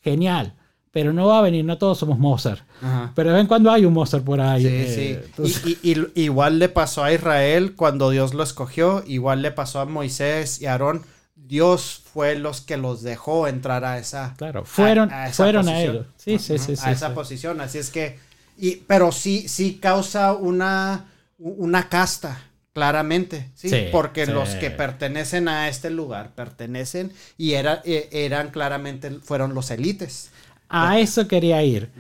[0.01, 0.55] genial.
[0.93, 2.61] Pero no va a venir, no todos somos Mozart.
[2.83, 3.13] Ajá.
[3.15, 4.63] Pero de vez en cuando hay un Mozart por ahí.
[4.63, 5.79] Sí, eh, sí.
[5.83, 9.81] Y, y- y- igual le pasó a Israel cuando Dios lo escogió, igual le pasó
[9.81, 11.03] a Moisés y Aarón.
[11.35, 15.73] Dios fue los que los dejó entrar a esa Claro, fueron a, esa fueron a
[15.73, 15.95] posición.
[15.97, 16.07] ellos.
[16.17, 16.77] Sí, sí, sí.
[16.77, 17.61] Sí, a esa posición.
[17.61, 18.19] Así es que,
[18.59, 21.07] y, pero sí, sí causa una,
[21.39, 22.39] una casta,
[22.75, 23.69] claramente, ¿sí?
[23.69, 24.33] Sí, Porque sí.
[24.33, 30.31] los que pertenecen a este lugar pertenecen y era, eh, eran claramente, fueron los élites.
[30.73, 31.91] A eso quería ir.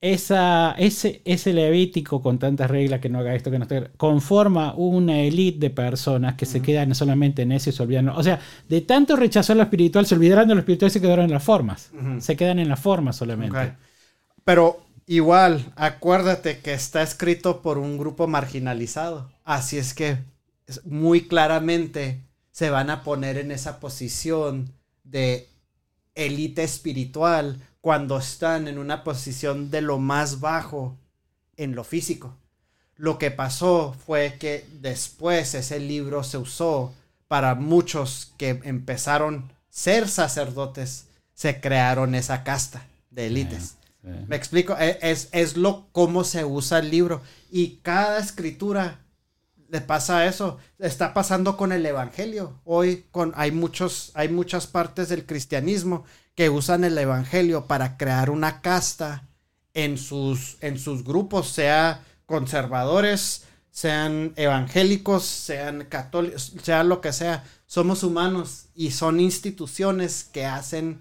[0.00, 4.74] Esa, ese, ese levítico con tantas reglas que no haga esto, que no esté, conforma
[4.74, 8.08] una élite de personas que se quedan solamente en eso y se olvidan.
[8.08, 11.26] O sea, de tanto rechazar lo espiritual, se olvidaron de lo espiritual y se quedaron
[11.26, 11.92] en las formas.
[12.18, 13.74] Se quedan en las formas solamente.
[14.44, 19.30] Pero igual, acuérdate que está escrito por un grupo marginalizado.
[19.44, 20.18] Así es que
[20.84, 22.20] muy claramente
[22.50, 24.72] se van a poner en esa posición
[25.04, 25.48] de
[26.14, 30.96] élite espiritual cuando están en una posición de lo más bajo
[31.56, 32.34] en lo físico.
[32.96, 36.94] Lo que pasó fue que después ese libro se usó
[37.26, 43.76] para muchos que empezaron a ser sacerdotes, se crearon esa casta de élites.
[44.02, 44.08] Sí.
[44.28, 47.20] Me explico, E- es, es lo cómo se usa el libro
[47.50, 49.00] y cada escritura
[49.68, 50.58] le pasa eso.
[50.78, 52.60] Está pasando con el evangelio.
[52.64, 56.04] Hoy con hay muchos hay muchas partes del cristianismo
[56.34, 59.28] que usan el evangelio para crear una casta
[59.74, 67.44] en sus en sus grupos, sea conservadores, sean evangélicos, sean católicos, sea lo que sea.
[67.66, 70.98] Somos humanos y son instituciones que hacen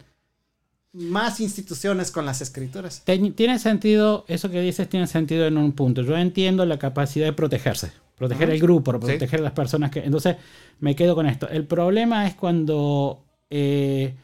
[0.93, 3.03] más instituciones con las escrituras.
[3.05, 6.01] Tiene sentido, eso que dices tiene sentido en un punto.
[6.01, 8.99] Yo entiendo la capacidad de protegerse, proteger el grupo, Sí.
[8.99, 9.99] proteger a las personas que...
[9.99, 10.35] Entonces,
[10.79, 11.47] me quedo con esto.
[11.47, 14.15] El problema es cuando eh,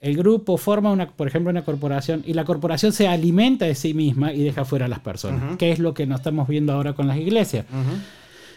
[0.00, 3.92] el grupo forma, una, por ejemplo, una corporación y la corporación se alimenta de sí
[3.94, 5.58] misma y deja fuera a las personas, Ujú.
[5.58, 7.66] que es lo que nos estamos viendo ahora con las iglesias.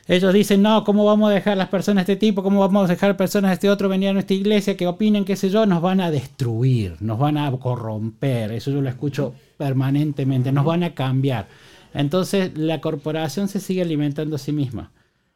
[0.06, 2.44] Ellos dicen, no, ¿cómo vamos a dejar las personas de este tipo?
[2.44, 5.38] ¿Cómo vamos a dejar personas de este otro venir a nuestra iglesia que opinen, qué
[5.38, 5.66] sé yo?
[5.66, 8.52] Nos van a destruir, nos van a corromper.
[8.52, 11.48] Eso yo lo escucho permanentemente, nos van a cambiar.
[11.94, 14.92] Entonces la corporación se sigue alimentando a sí misma.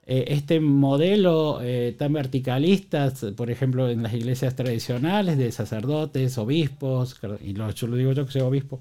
[0.10, 7.20] Eh, este modelo eh, tan verticalista, por ejemplo, en las iglesias tradicionales de sacerdotes, obispos,
[7.44, 8.80] y lo, yo lo digo yo que soy obispo,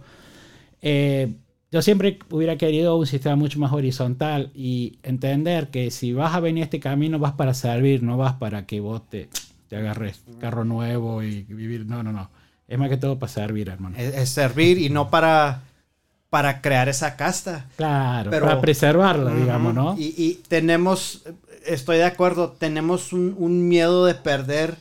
[0.83, 1.35] eh,
[1.72, 6.39] yo siempre hubiera querido un sistema mucho más horizontal y entender que si vas a
[6.39, 9.29] venir a este camino vas para servir, no vas para que vos te,
[9.68, 11.87] te agarres carro nuevo y vivir.
[11.87, 12.31] No, no, no.
[12.68, 13.97] Es más que todo para servir, hermano.
[13.99, 15.64] Es, es servir y no para,
[16.37, 17.64] para crear esa casta.
[17.78, 19.82] Claro, Pero- para preservarla, digamos, Ujú.
[19.82, 19.97] ¿no?
[19.99, 21.22] Y, y tenemos,
[21.64, 24.76] estoy de acuerdo, tenemos un, un miedo de perder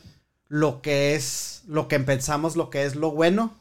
[0.48, 3.54] lo que es, lo que pensamos, lo que es lo bueno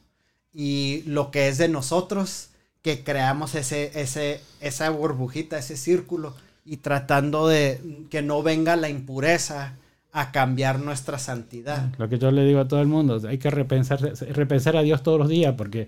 [0.53, 2.49] y lo que es de nosotros,
[2.81, 6.33] que creamos ese, ese, esa burbujita, ese círculo
[6.65, 7.79] y tratando de
[8.09, 9.75] que no venga la impureza
[10.11, 11.93] a cambiar nuestra santidad.
[11.97, 15.01] Lo que yo le digo a todo el mundo, hay que repensar, repensar a Dios
[15.01, 15.87] todos los días porque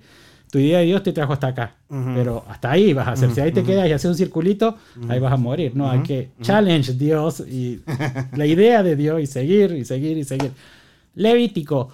[0.49, 1.75] tu idea de Dios te trajo hasta acá.
[1.89, 3.31] Pero hasta ahí vas a hacer.
[3.31, 4.77] Si ahí te quedas y haces un circulito,
[5.07, 5.75] ahí vas a morir.
[5.75, 7.81] No, hay que challenge Dios y
[8.35, 10.51] la idea de Dios y seguir y seguir y seguir.
[11.15, 11.89] Levítico,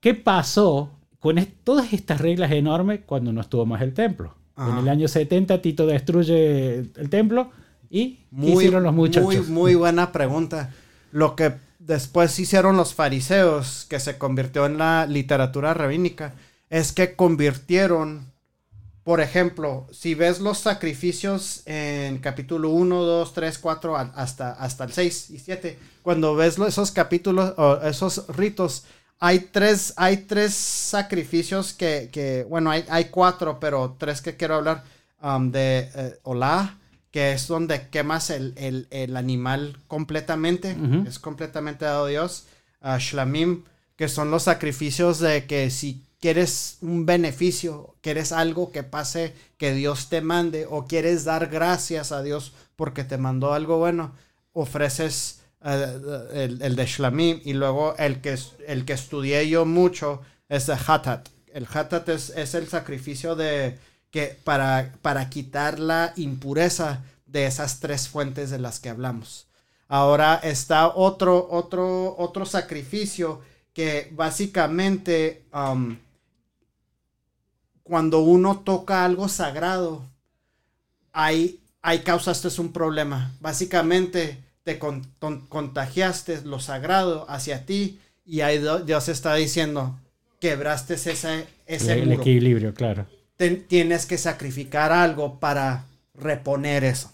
[0.00, 4.34] ¿qué pasó con todas estas reglas enormes cuando no estuvo más el templo?
[4.56, 7.50] En el año 70 Tito destruye el templo
[7.90, 9.24] y muy, hicieron los muchachos?
[9.24, 10.70] Muy, muy buena pregunta.
[11.10, 16.34] Lo que después hicieron los fariseos, que se convirtió en la literatura rabínica,
[16.72, 18.32] es que convirtieron,
[19.04, 24.92] por ejemplo, si ves los sacrificios en capítulo 1, 2, 3, 4, hasta, hasta el
[24.94, 28.84] 6 y 7, cuando ves esos capítulos o esos ritos,
[29.20, 34.82] hay tres, hay tres sacrificios que, bueno, hay, hay, cuatro, pero tres que quiero hablar
[35.20, 36.78] um, de eh, Olá,
[37.10, 40.74] que es donde quemas el, animal completamente,
[41.06, 42.46] es completamente dado a Dios.
[42.80, 43.64] Uh, Shlamim,
[43.94, 49.74] que son los sacrificios de que si quieres un beneficio, quieres algo que pase, que
[49.74, 54.14] Dios te mande, o quieres dar gracias a Dios porque te mandó algo bueno,
[54.52, 60.68] ofreces el, el, de Shlamim, y luego el que, el que estudié yo mucho es
[60.68, 61.28] el Hatat.
[61.52, 63.76] El Hatat es, es el sacrificio de
[64.12, 69.48] que para, para quitar la impureza de esas tres fuentes de las que hablamos.
[69.88, 73.40] Ahora está otro, otro, otro sacrificio
[73.72, 75.96] que básicamente um,
[77.92, 80.02] cuando uno toca algo sagrado,
[81.12, 83.34] hay, hay causa, esto es un problema.
[83.40, 89.94] Básicamente te contagiaste lo sagrado hacia ti y ahí Dios está diciendo,
[90.40, 93.04] quebraste ese, ese el, equilibrio, claro.
[93.68, 95.84] tienes que sacrificar algo para
[96.14, 97.12] reponer eso.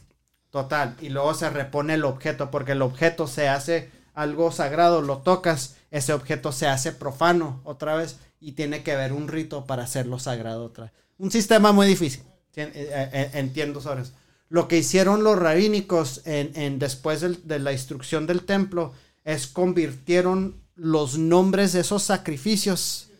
[0.51, 0.95] Total.
[1.01, 5.75] Y luego se repone el objeto, porque el objeto se hace algo sagrado, lo tocas,
[5.91, 10.19] ese objeto se hace profano otra vez y tiene que haber un rito para hacerlo
[10.19, 10.93] sagrado otra.
[11.19, 12.23] Un sistema muy difícil.
[12.57, 14.05] Eh, eh, entiendo sobre.
[14.49, 21.19] Lo que hicieron los rabínicos en, después de, la instrucción del templo es convirtieron los
[21.19, 23.11] nombres de esos sacrificios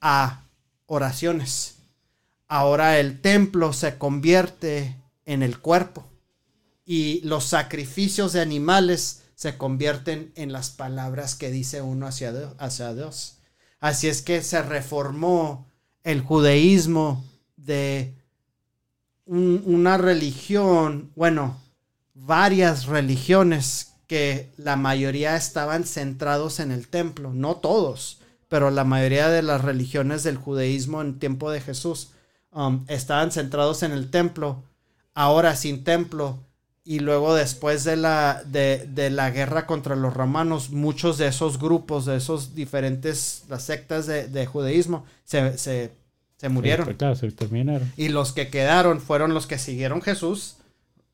[0.00, 0.44] a
[0.86, 1.76] oraciones.
[2.46, 4.96] Ahora el templo se convierte
[5.26, 6.06] en el cuerpo
[6.86, 12.32] y los sacrificios de animales se convierten en las palabras que dice uno hacia.
[12.58, 13.37] Hacia Dios.
[13.80, 15.66] Así es que se reformó
[16.02, 17.24] el judaísmo
[17.56, 18.14] de
[19.26, 21.60] una religión, bueno,
[22.14, 29.28] varias religiones que la mayoría estaban centrados en el templo, no todos, pero la mayoría
[29.28, 32.12] de las religiones del judaísmo en tiempo de Jesús
[32.52, 34.62] um, estaban centrados en el templo,
[35.12, 36.38] ahora sin templo,
[36.88, 42.06] y luego después de la, de, la guerra contra los romanos, muchos de esos grupos,
[42.06, 45.92] de esos diferentes, las sectas de, judaísmo, se, se
[46.38, 46.96] se murieron.
[47.16, 47.92] se terminaron.
[47.96, 50.56] Y los que quedaron fueron los que siguieron Jesús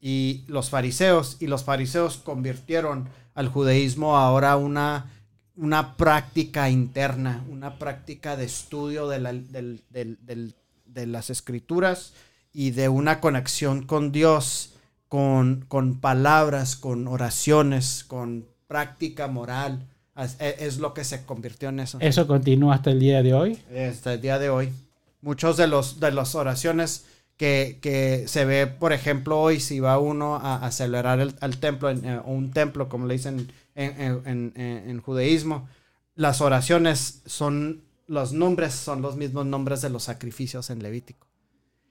[0.01, 1.39] y los fariseos.
[1.41, 5.11] Y los fariseos convirtieron al judaísmo ahora una,
[5.57, 12.13] una práctica interna, una práctica de estudio de, de las escrituras
[12.53, 14.74] y de una conexión con Dios,
[15.15, 19.87] con, con palabras, con oraciones, con práctica moral.
[20.17, 21.99] Es, es, lo que se convirtió en eso.
[22.01, 23.63] ¿Eso continúa hasta el día de hoy?
[23.89, 24.73] Hasta el día de hoy.
[25.21, 27.05] Muchos de los de las oraciones
[27.37, 32.05] que, se ve, por ejemplo, hoy si va uno a, celebrar el, al templo, en,
[32.05, 35.69] eh, un templo, como le dicen en, judaísmo,
[36.17, 41.29] las oraciones son, los nombres son los mismos nombres de los sacrificios en Levítico.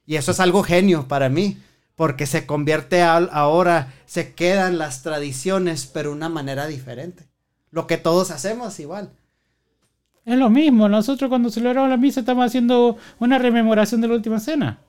[0.06, 1.58] Y eso es algo genio para mí,
[1.96, 7.28] porque se convierte ahora, se quedan las tradiciones, pero una manera diferente.
[7.72, 9.12] Lo que todos hacemos igual.
[10.26, 14.40] Es lo mismo, nosotros cuando celebramos la misa estamos haciendo una rememoración de la última
[14.40, 14.80] cena.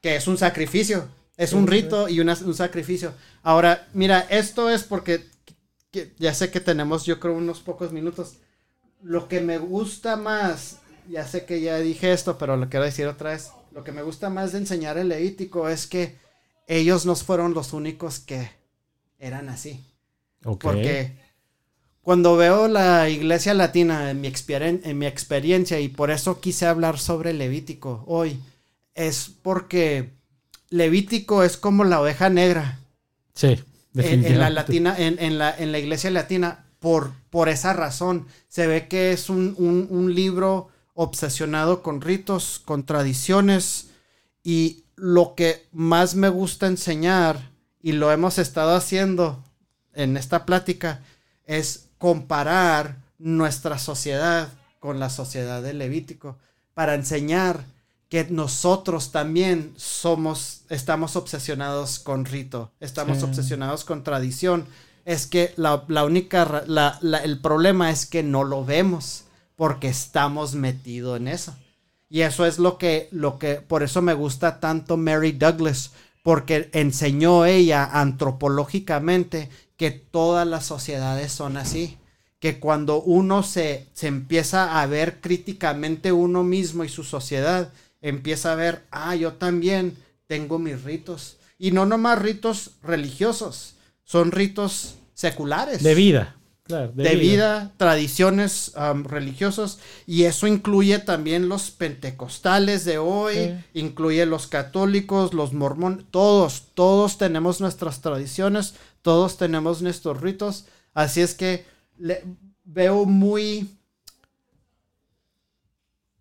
[0.00, 3.12] Que es un sacrificio, es un rito y un sacrificio.
[3.42, 5.26] Ahora, mira, esto es porque
[6.18, 8.36] ya sé que tenemos yo creo unos pocos minutos.
[9.02, 10.78] Lo que me gusta más,
[11.08, 13.50] ya sé que ya dije esto, pero lo quiero decir otra vez.
[13.72, 16.16] Lo que me gusta más de enseñar el leítico es que
[16.70, 18.48] ellos no fueron los únicos que
[19.18, 19.84] eran así.
[20.40, 21.16] Porque
[22.00, 26.98] cuando veo la iglesia latina en mi, en mi experiencia, y por eso quise hablar
[27.00, 28.38] sobre Levítico hoy,
[28.94, 30.10] es porque
[30.70, 32.78] Levítico es como la oveja negra.
[33.34, 33.58] Sí,
[33.96, 38.86] en, la latina, en, la, en la iglesia latina, por, por esa razón, se ve
[38.86, 43.88] que es un, un libro obsesionado con ritos, con tradiciones,
[44.44, 47.50] y lo que más me gusta enseñar,
[47.82, 49.42] y lo hemos estado haciendo
[49.94, 51.00] en esta plática,
[51.46, 54.48] es comparar nuestra sociedad
[54.78, 56.36] con la sociedad del Levítico
[56.74, 57.64] para enseñar
[58.08, 63.24] que nosotros también somos, estamos obsesionados con rito, estamos Sí.
[63.24, 64.66] obsesionados con tradición.
[65.04, 69.24] Es que la, la única, la- el problema es que no lo vemos
[69.56, 71.54] porque estamos metidos en eso.
[72.10, 75.92] Y eso es lo que, lo que, por eso me gusta tanto Mary Douglas,
[76.24, 81.96] porque enseñó ella antropológicamente que todas las sociedades son así.
[82.40, 88.52] Que cuando uno se, se empieza a ver críticamente uno mismo y su sociedad, empieza
[88.52, 89.96] a ver, ah, yo también
[90.26, 91.36] tengo mis ritos.
[91.58, 96.39] Y no nomás ritos religiosos, son ritos seculares De vida.
[96.70, 103.54] Claro, de vida, tradiciones um, religiosos y eso incluye también los pentecostales de hoy, Sí.
[103.80, 110.64] incluye los católicos, los mormones, todos, todos tenemos nuestras tradiciones, todos tenemos nuestros ritos,
[110.94, 111.64] así es que
[111.98, 112.24] le-
[112.64, 113.68] veo muy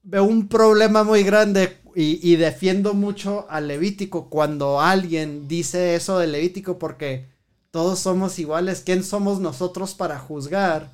[0.03, 6.19] veo un problema muy grande y, y defiendo mucho al Levítico cuando alguien dice eso
[6.19, 7.25] del Levítico porque
[7.71, 8.81] todos somos iguales.
[8.85, 10.91] ¿Quién somos nosotros para juzgar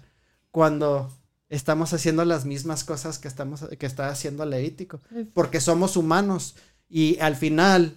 [0.52, 1.12] cuando
[1.50, 5.02] estamos haciendo las mismas cosas que, estamos, que está haciendo el Levítico?
[5.34, 6.56] Porque somos humanos
[6.90, 7.96] y al final,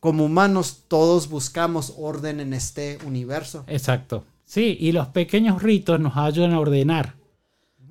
[0.00, 3.64] como humanos, todos buscamos orden en este universo.
[3.66, 4.24] Exacto.
[4.44, 7.17] Sí, y los pequeños ritos nos ayudan a ordenar.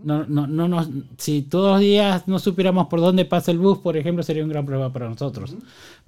[0.03, 3.79] No, no, no nos, si todos los días no supiéramos por dónde pasa el bus,
[3.79, 5.55] por ejemplo, sería un gran problema para nosotros.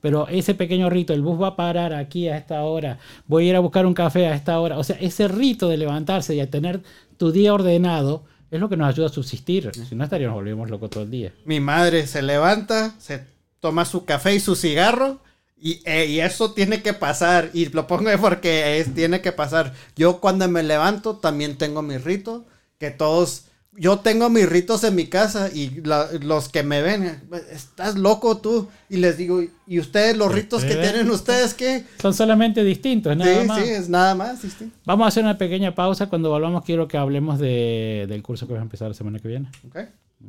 [0.02, 3.50] Pero ese pequeño rito, el bus va a parar aquí a esta hora, voy a
[3.50, 4.78] ir a buscar un café a esta hora.
[4.78, 6.82] O sea, ese rito de levantarse y a tener
[7.18, 9.72] tu día ordenado es lo que nos ayuda a subsistir.
[9.74, 11.34] Si no, estaríamos volviendo locos todo el día.
[11.46, 13.26] Mi madre se levanta, se
[13.60, 15.20] toma su café y su cigarro.
[15.62, 17.52] Y, eh, y eso tiene que pasar.
[17.54, 19.74] Y lo pongo porque es, tiene que pasar.
[19.96, 22.46] Yo cuando me levanto también tengo mi rito.
[22.80, 23.46] Que todos...
[23.82, 28.38] Yo tengo mis ritos en mi casa y la- los que me ven, estás loco
[28.38, 28.68] tú.
[28.90, 30.82] Y les digo, ¿y ustedes los ritos que ¿Eh?
[30.82, 31.86] tienen ustedes qué?
[32.02, 33.64] Son solamente distintos, nada sí, más.
[33.64, 34.42] sí, es nada más.
[34.86, 36.08] Vamos a hacer una pequeña pausa.
[36.10, 39.30] Cuando volvamos, quiero que hablemos de- del curso que va a empezar la semana que
[39.30, 39.50] viene.
[39.70, 39.78] Ok.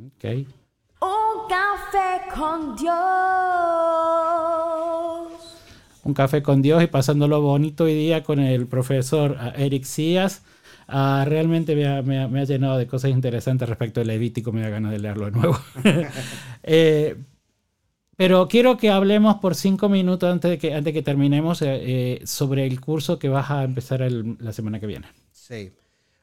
[0.07, 0.47] Ok.
[1.01, 2.95] Un café con Dios.
[6.03, 10.41] Un café con Dios y pasándolo bonito hoy día con el profesor ah, Eric Cías.
[10.93, 14.51] Ah, realmente me ha, me ha- me ha llenado de cosas interesantes respecto del Levítico.
[14.51, 15.57] Me da ganas de leerlo de nuevo.
[16.63, 17.15] Eh,
[18.17, 21.67] pero quiero que hablemos por cinco minutos antes de que, antes de que terminemos eh,
[22.21, 25.07] eh, sobre el curso que vas a empezar el- la semana que viene.
[25.31, 25.71] Sí.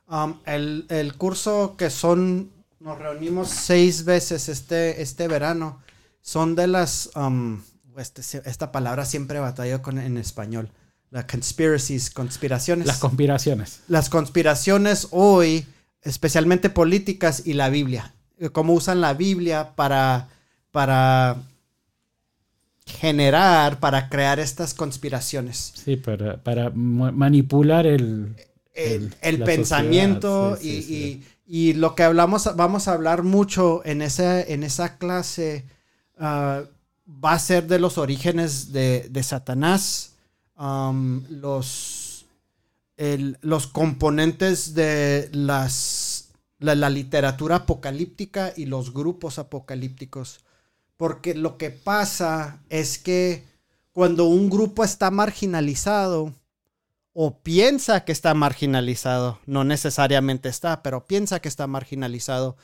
[0.09, 2.51] Um, el, el curso que son,
[2.81, 5.81] nos reunimos seis veces este, este verano,
[6.21, 7.61] son de las, um,
[7.97, 10.71] este- esta palabra siempre batallo con en español,
[11.11, 12.87] las conspiracies, conspiraciones.
[12.87, 13.81] Las conspiraciones.
[13.89, 15.67] las conspiraciones hoy,
[16.03, 18.15] especialmente políticas y la Biblia.
[18.39, 20.29] Eh, Cómo usan la Biblia para,
[20.71, 21.37] para
[22.87, 25.73] generar, para crear estas conspiraciones.
[25.85, 28.35] Sí, para, para manipular el,
[28.75, 33.23] el, el- pensamiento sociedad, sí, y, sí, y- y lo que hablamos, vamos a hablar
[33.23, 35.65] mucho en esa, en esa clase
[36.19, 36.63] ah,
[37.09, 40.08] va a ser de los orígenes de, de Satanás,
[40.59, 42.27] los,
[42.97, 50.41] los componentes de las, la, la literatura apocalíptica y los grupos apocalípticos.
[50.97, 53.45] Porque lo que pasa es que
[53.93, 56.35] cuando un grupo está marginalizado,
[57.21, 62.57] o piensa que está marginalizado, no necesariamente está, pero piensa que está marginalizado,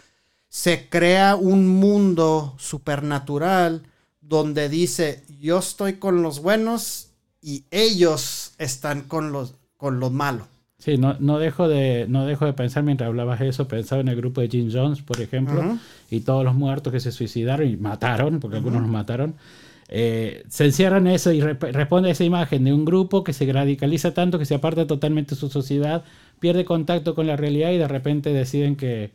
[0.48, 3.82] se crea un mundo supernatural
[4.20, 7.13] donde dice, yo estoy con los buenos
[7.44, 10.46] y ellos están con los, con los malos.
[10.78, 14.16] Sí, no, no, dejo de, no dejo de pensar mientras hablabas eso, pensaba en el
[14.16, 15.80] grupo de Jim Jones, por ejemplo, Ujú.
[16.10, 19.36] y todos los muertos que se suicidaron y mataron, porque algunos los mataron.
[19.88, 24.14] eh, se encierran eso y responde a esa imagen de un grupo que se radicaliza
[24.14, 26.04] tanto que se aparta totalmente de su sociedad,
[26.40, 29.12] pierde contacto con la realidad y de repente deciden que,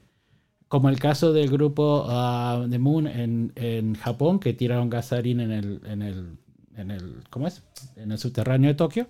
[0.68, 5.52] como el caso del grupo ah, de Moon en, en Japón, que tiraron gasarín en
[5.52, 6.38] el, en el,
[6.78, 7.62] en el, ¿cómo es?
[7.96, 9.08] En el subterráneo de Tokio.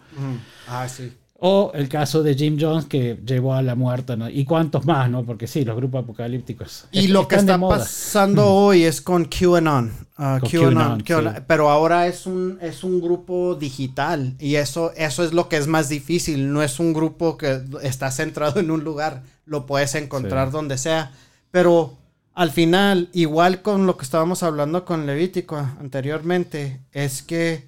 [0.67, 1.11] Ah, sí.
[1.41, 4.29] O el caso de Jim Jones que llevó a la muerte, ¿no?
[4.29, 5.23] Y cuántos más, ¿no?
[5.23, 6.85] Porque sí, los grupos apocalípticos.
[6.91, 9.89] Y est- lo que está pasando hoy es con QAnon.
[10.17, 11.35] ah, Con QAnon, QAnon, QAnon.
[11.35, 11.41] sí.
[11.47, 15.67] Pero ahora es un, es un grupo digital y eso, eso es lo que es
[15.67, 16.51] más difícil.
[16.51, 19.23] No es un grupo que está centrado en un lugar.
[19.45, 20.51] Lo puedes encontrar Sí.
[20.51, 21.13] donde sea.
[21.51, 21.93] Pero
[22.39, 27.67] al final, igual con lo que estábamos hablando con Levítico anteriormente, es que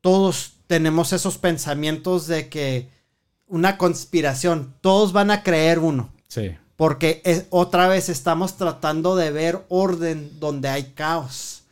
[0.00, 2.88] todos tenemos esos pensamientos de que
[3.48, 6.12] una conspiración, todos van a creer uno.
[6.28, 11.64] Sí, Porque es- otra vez estamos tratando de ver orden donde hay caos.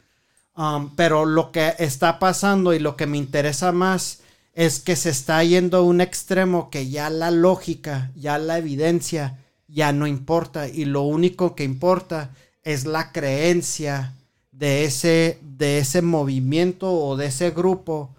[0.56, 4.20] Um, pero lo que está pasando y lo que me interesa más
[4.54, 9.38] es que se está yendo a un extremo que ya la lógica, ya la evidencia,
[9.72, 10.68] ya no importa.
[10.68, 12.30] Y lo único que importa
[12.62, 14.14] es la creencia
[14.52, 18.14] de ese, de ese movimiento o de ese grupo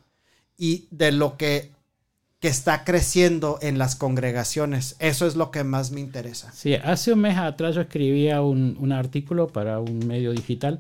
[0.57, 1.71] y de lo que,
[2.39, 4.95] que está creciendo en las congregaciones.
[4.99, 6.51] Eso es lo que más me interesa.
[6.51, 10.79] Sí, hace un mes atrás yo escribía un, un artículo para un medio digital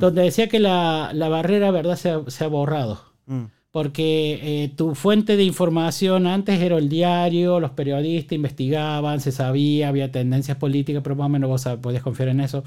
[0.00, 3.02] donde decía que la, la barrera, ¿verdad?, se ha, se ha borrado.
[3.26, 3.44] Mm.
[3.74, 9.88] Porque eh, tu fuente de información antes era el diario, los periodistas investigaban, se sabía,
[9.88, 12.62] había tendencias políticas, pero más o menos vos podías confiar en eso.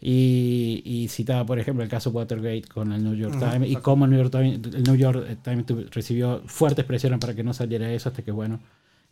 [0.00, 4.04] Y, y citaba, por ejemplo, el caso Watergate con el New York Times y cómo
[4.04, 7.92] el New York Times, el New York Times recibió fuertes presiones para que no saliera
[7.92, 8.58] eso, hasta que, bueno,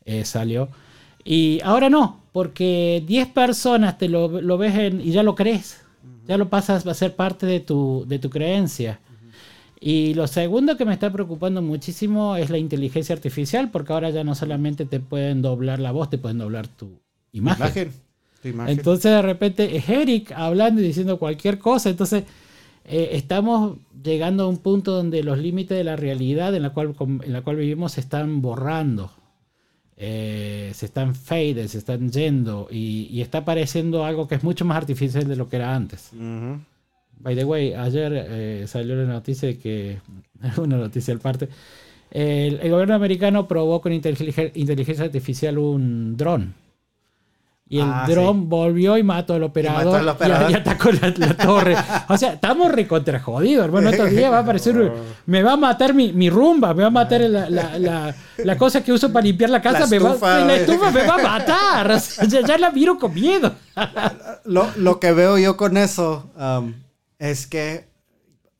[0.04, 0.68] eh, salió.
[1.24, 5.80] Y ahora no, porque 10 personas te lo, lo ves en- y ya lo crees,
[6.26, 8.98] ya lo pasas a ser parte de tu, de tu creencia.
[9.82, 14.22] Y lo segundo que me está preocupando muchísimo es la inteligencia artificial, porque ahora ya
[14.24, 17.00] no solamente te pueden doblar la voz, te pueden doblar tu
[17.32, 17.62] imagen.
[17.62, 17.92] Imagen.
[18.42, 18.78] Tu imagen.
[18.78, 21.88] Entonces de repente es Eric hablando y diciendo cualquier cosa.
[21.88, 22.24] Entonces
[22.84, 26.94] eh, estamos llegando a un punto donde los límites de la realidad en la cual,
[27.00, 29.10] en la cual vivimos se están borrando.
[30.02, 34.64] Eh, se están fading, se están yendo y, y está apareciendo algo que es mucho
[34.64, 36.10] más artificial de lo que era antes.
[37.20, 39.98] By the way, ayer eh, salió la noticia de que,
[40.56, 41.48] una noticia al parte,
[42.10, 46.54] el, el gobierno americano probó con inteligencia, inteligencia artificial un dron.
[47.72, 50.50] Y el Ah, dron volvió y mató al operador, al y- operador.
[50.50, 51.76] Y, atacó la, la torre.
[52.08, 53.90] O sea, estamos recontra jodidos, hermano.
[53.90, 54.90] Estos días va a aparecer,
[55.26, 58.82] me va a matar mi, mi rumba, me va a matar la, la, la- cosa
[58.82, 60.16] que uso para limpiar la casa, me va,
[60.46, 61.90] la estufa me va a matar.
[61.92, 63.52] O sea, ya, ya la miro con miedo.
[64.46, 66.72] Lo, lo que veo yo con eso um,
[67.20, 67.86] es que,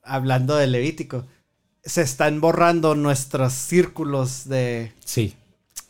[0.05, 1.27] hablando de Levítico,
[1.85, 4.93] se están borrando nuestros círculos de...
[5.05, 5.35] Sí.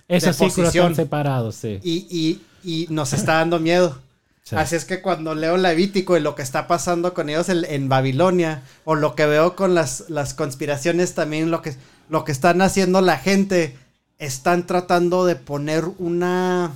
[0.08, 1.78] Esos De círculos están separados, sí.
[1.82, 3.98] Y, y- y nos está dando miedo.
[4.44, 4.56] Sí.
[4.56, 7.88] Así es que cuando leo Levítico y lo que está pasando con ellos en, en
[7.88, 11.74] Babilonia, o lo que veo con las, las conspiraciones también, lo que,
[12.08, 13.76] lo que están haciendo la gente,
[14.18, 16.72] están tratando de poner una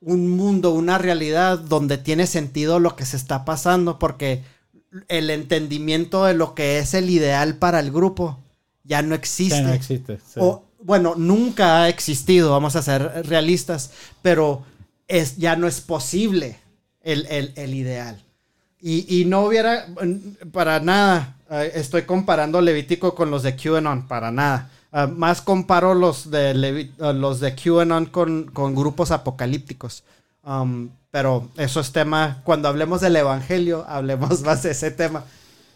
[0.00, 4.42] un mundo, una realidad donde tiene sentido lo que se está pasando, porque
[5.08, 8.38] el entendimiento de lo que es el ideal para el grupo
[8.84, 9.56] ya no existe.
[9.56, 10.18] Ya no existe.
[10.18, 10.40] sí.
[10.40, 14.64] O, bueno, nunca ha existido, vamos a ser realistas, pero
[15.06, 16.58] es, ya no es posible
[17.02, 18.20] el, el- el ideal.
[18.80, 19.86] Y, y no hubiera,
[20.50, 24.70] para nada, eh, estoy comparando Levítico con los de QAnon, para nada.
[24.90, 30.02] Ah, más comparo los de, Levi- ah, los de QAnon con, con grupos apocalípticos.
[30.44, 35.24] Um, pero eso es tema, cuando hablemos del Evangelio, hablemos más de ese tema.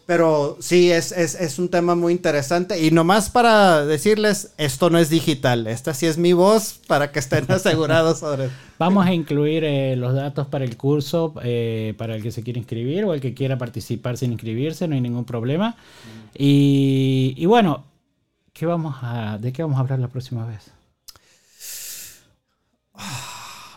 [0.07, 2.81] Pero sí, es, es, es un tema muy interesante.
[2.81, 5.67] Y nomás para decirles, esto no es digital.
[5.67, 8.49] Esta sí es mi voz para que estén asegurados sobre...
[8.79, 12.57] Vamos a incluir eh, los datos para el curso, eh, para el que se quiera
[12.57, 15.75] inscribir o el que quiera participar sin inscribirse, no hay ningún problema.
[16.33, 17.83] Y, y bueno,
[18.53, 20.71] ¿qué vamos a, ¿de qué vamos a hablar la próxima vez?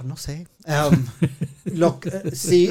[0.00, 0.46] Ah, No sé.
[0.66, 1.04] Um,
[1.76, 2.70] lo que- sí,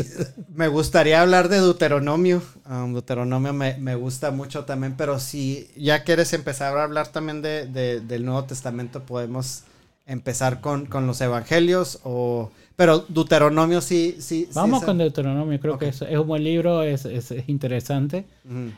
[0.53, 2.41] me gustaría hablar de Deuteronomio.
[2.69, 7.41] Um, Deuteronomio me, me gusta mucho también, pero si ya quieres empezar a hablar también
[7.43, 9.63] de, de- del Nuevo Testamento, podemos
[10.07, 12.51] empezar con, con los evangelios o...
[12.75, 14.15] Pero Deuteronomio sí...
[14.19, 17.29] sí sí Vamos es- con Deuteronomio, creo que es, es un buen libro, es, es-
[17.29, 18.25] es interesante.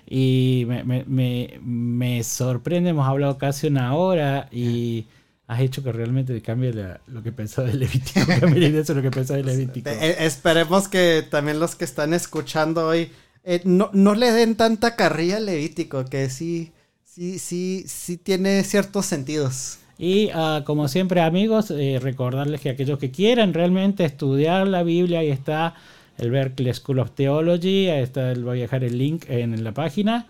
[0.09, 5.05] Y me, me- me- me sorprende, hemos hablado casi una hora y
[5.51, 9.01] has hecho que realmente cambie la- lo que pensaba de Levítico, cambie la idea sobre
[9.01, 9.89] lo que pensaba de Levítico.
[9.89, 13.11] Eh, esperemos que también los que están escuchando hoy
[13.43, 16.71] eh, no, no le den tanta carrilla al Levítico, que sí,
[17.03, 19.79] sí, sí, sí tiene ciertos sentidos.
[19.97, 25.19] Y ah, como siempre amigos, eh, recordarles que aquellos que quieran realmente estudiar la Biblia,
[25.19, 25.75] ahí está
[26.17, 29.73] el Berkeley School of Theology, ahí está, el- voy a dejar el link en, la
[29.73, 30.27] página.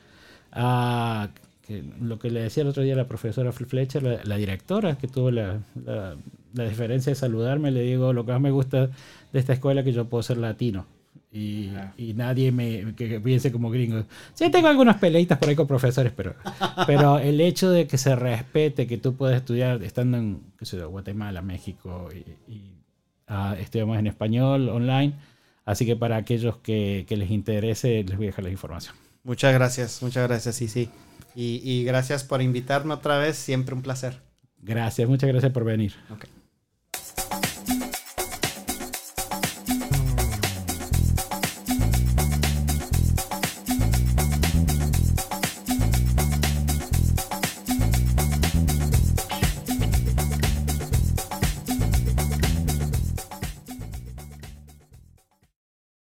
[0.52, 1.30] Ah,
[1.72, 5.08] que lo que le decía el otro día la profesora Fletcher, la, la directora, que
[5.08, 6.16] tuvo la, la,
[6.54, 9.86] la diferencia de saludarme, le digo, lo que más me gusta de esta escuela es
[9.86, 10.86] que yo puedo ser latino.
[11.34, 14.04] Y, y nadie me que, que piense como gringo.
[14.34, 16.36] Sí, tengo algunas peleitas por ahí con profesores, pero,
[16.86, 20.78] pero el hecho de que se respete, que tú puedes estudiar estando en qué sé
[20.78, 22.74] yo, Guatemala, México y, y,
[23.28, 25.14] ah, estudiamos en español online.
[25.64, 28.94] Así que para aquellos que, que les interese, les voy a dejar la información.
[29.24, 30.90] Muchas gracias, muchas gracias, sí, sí.
[31.36, 34.20] Y, y gracias por invitarme otra vez, siempre un placer.
[34.60, 35.94] Gracias, muchas gracias por venir.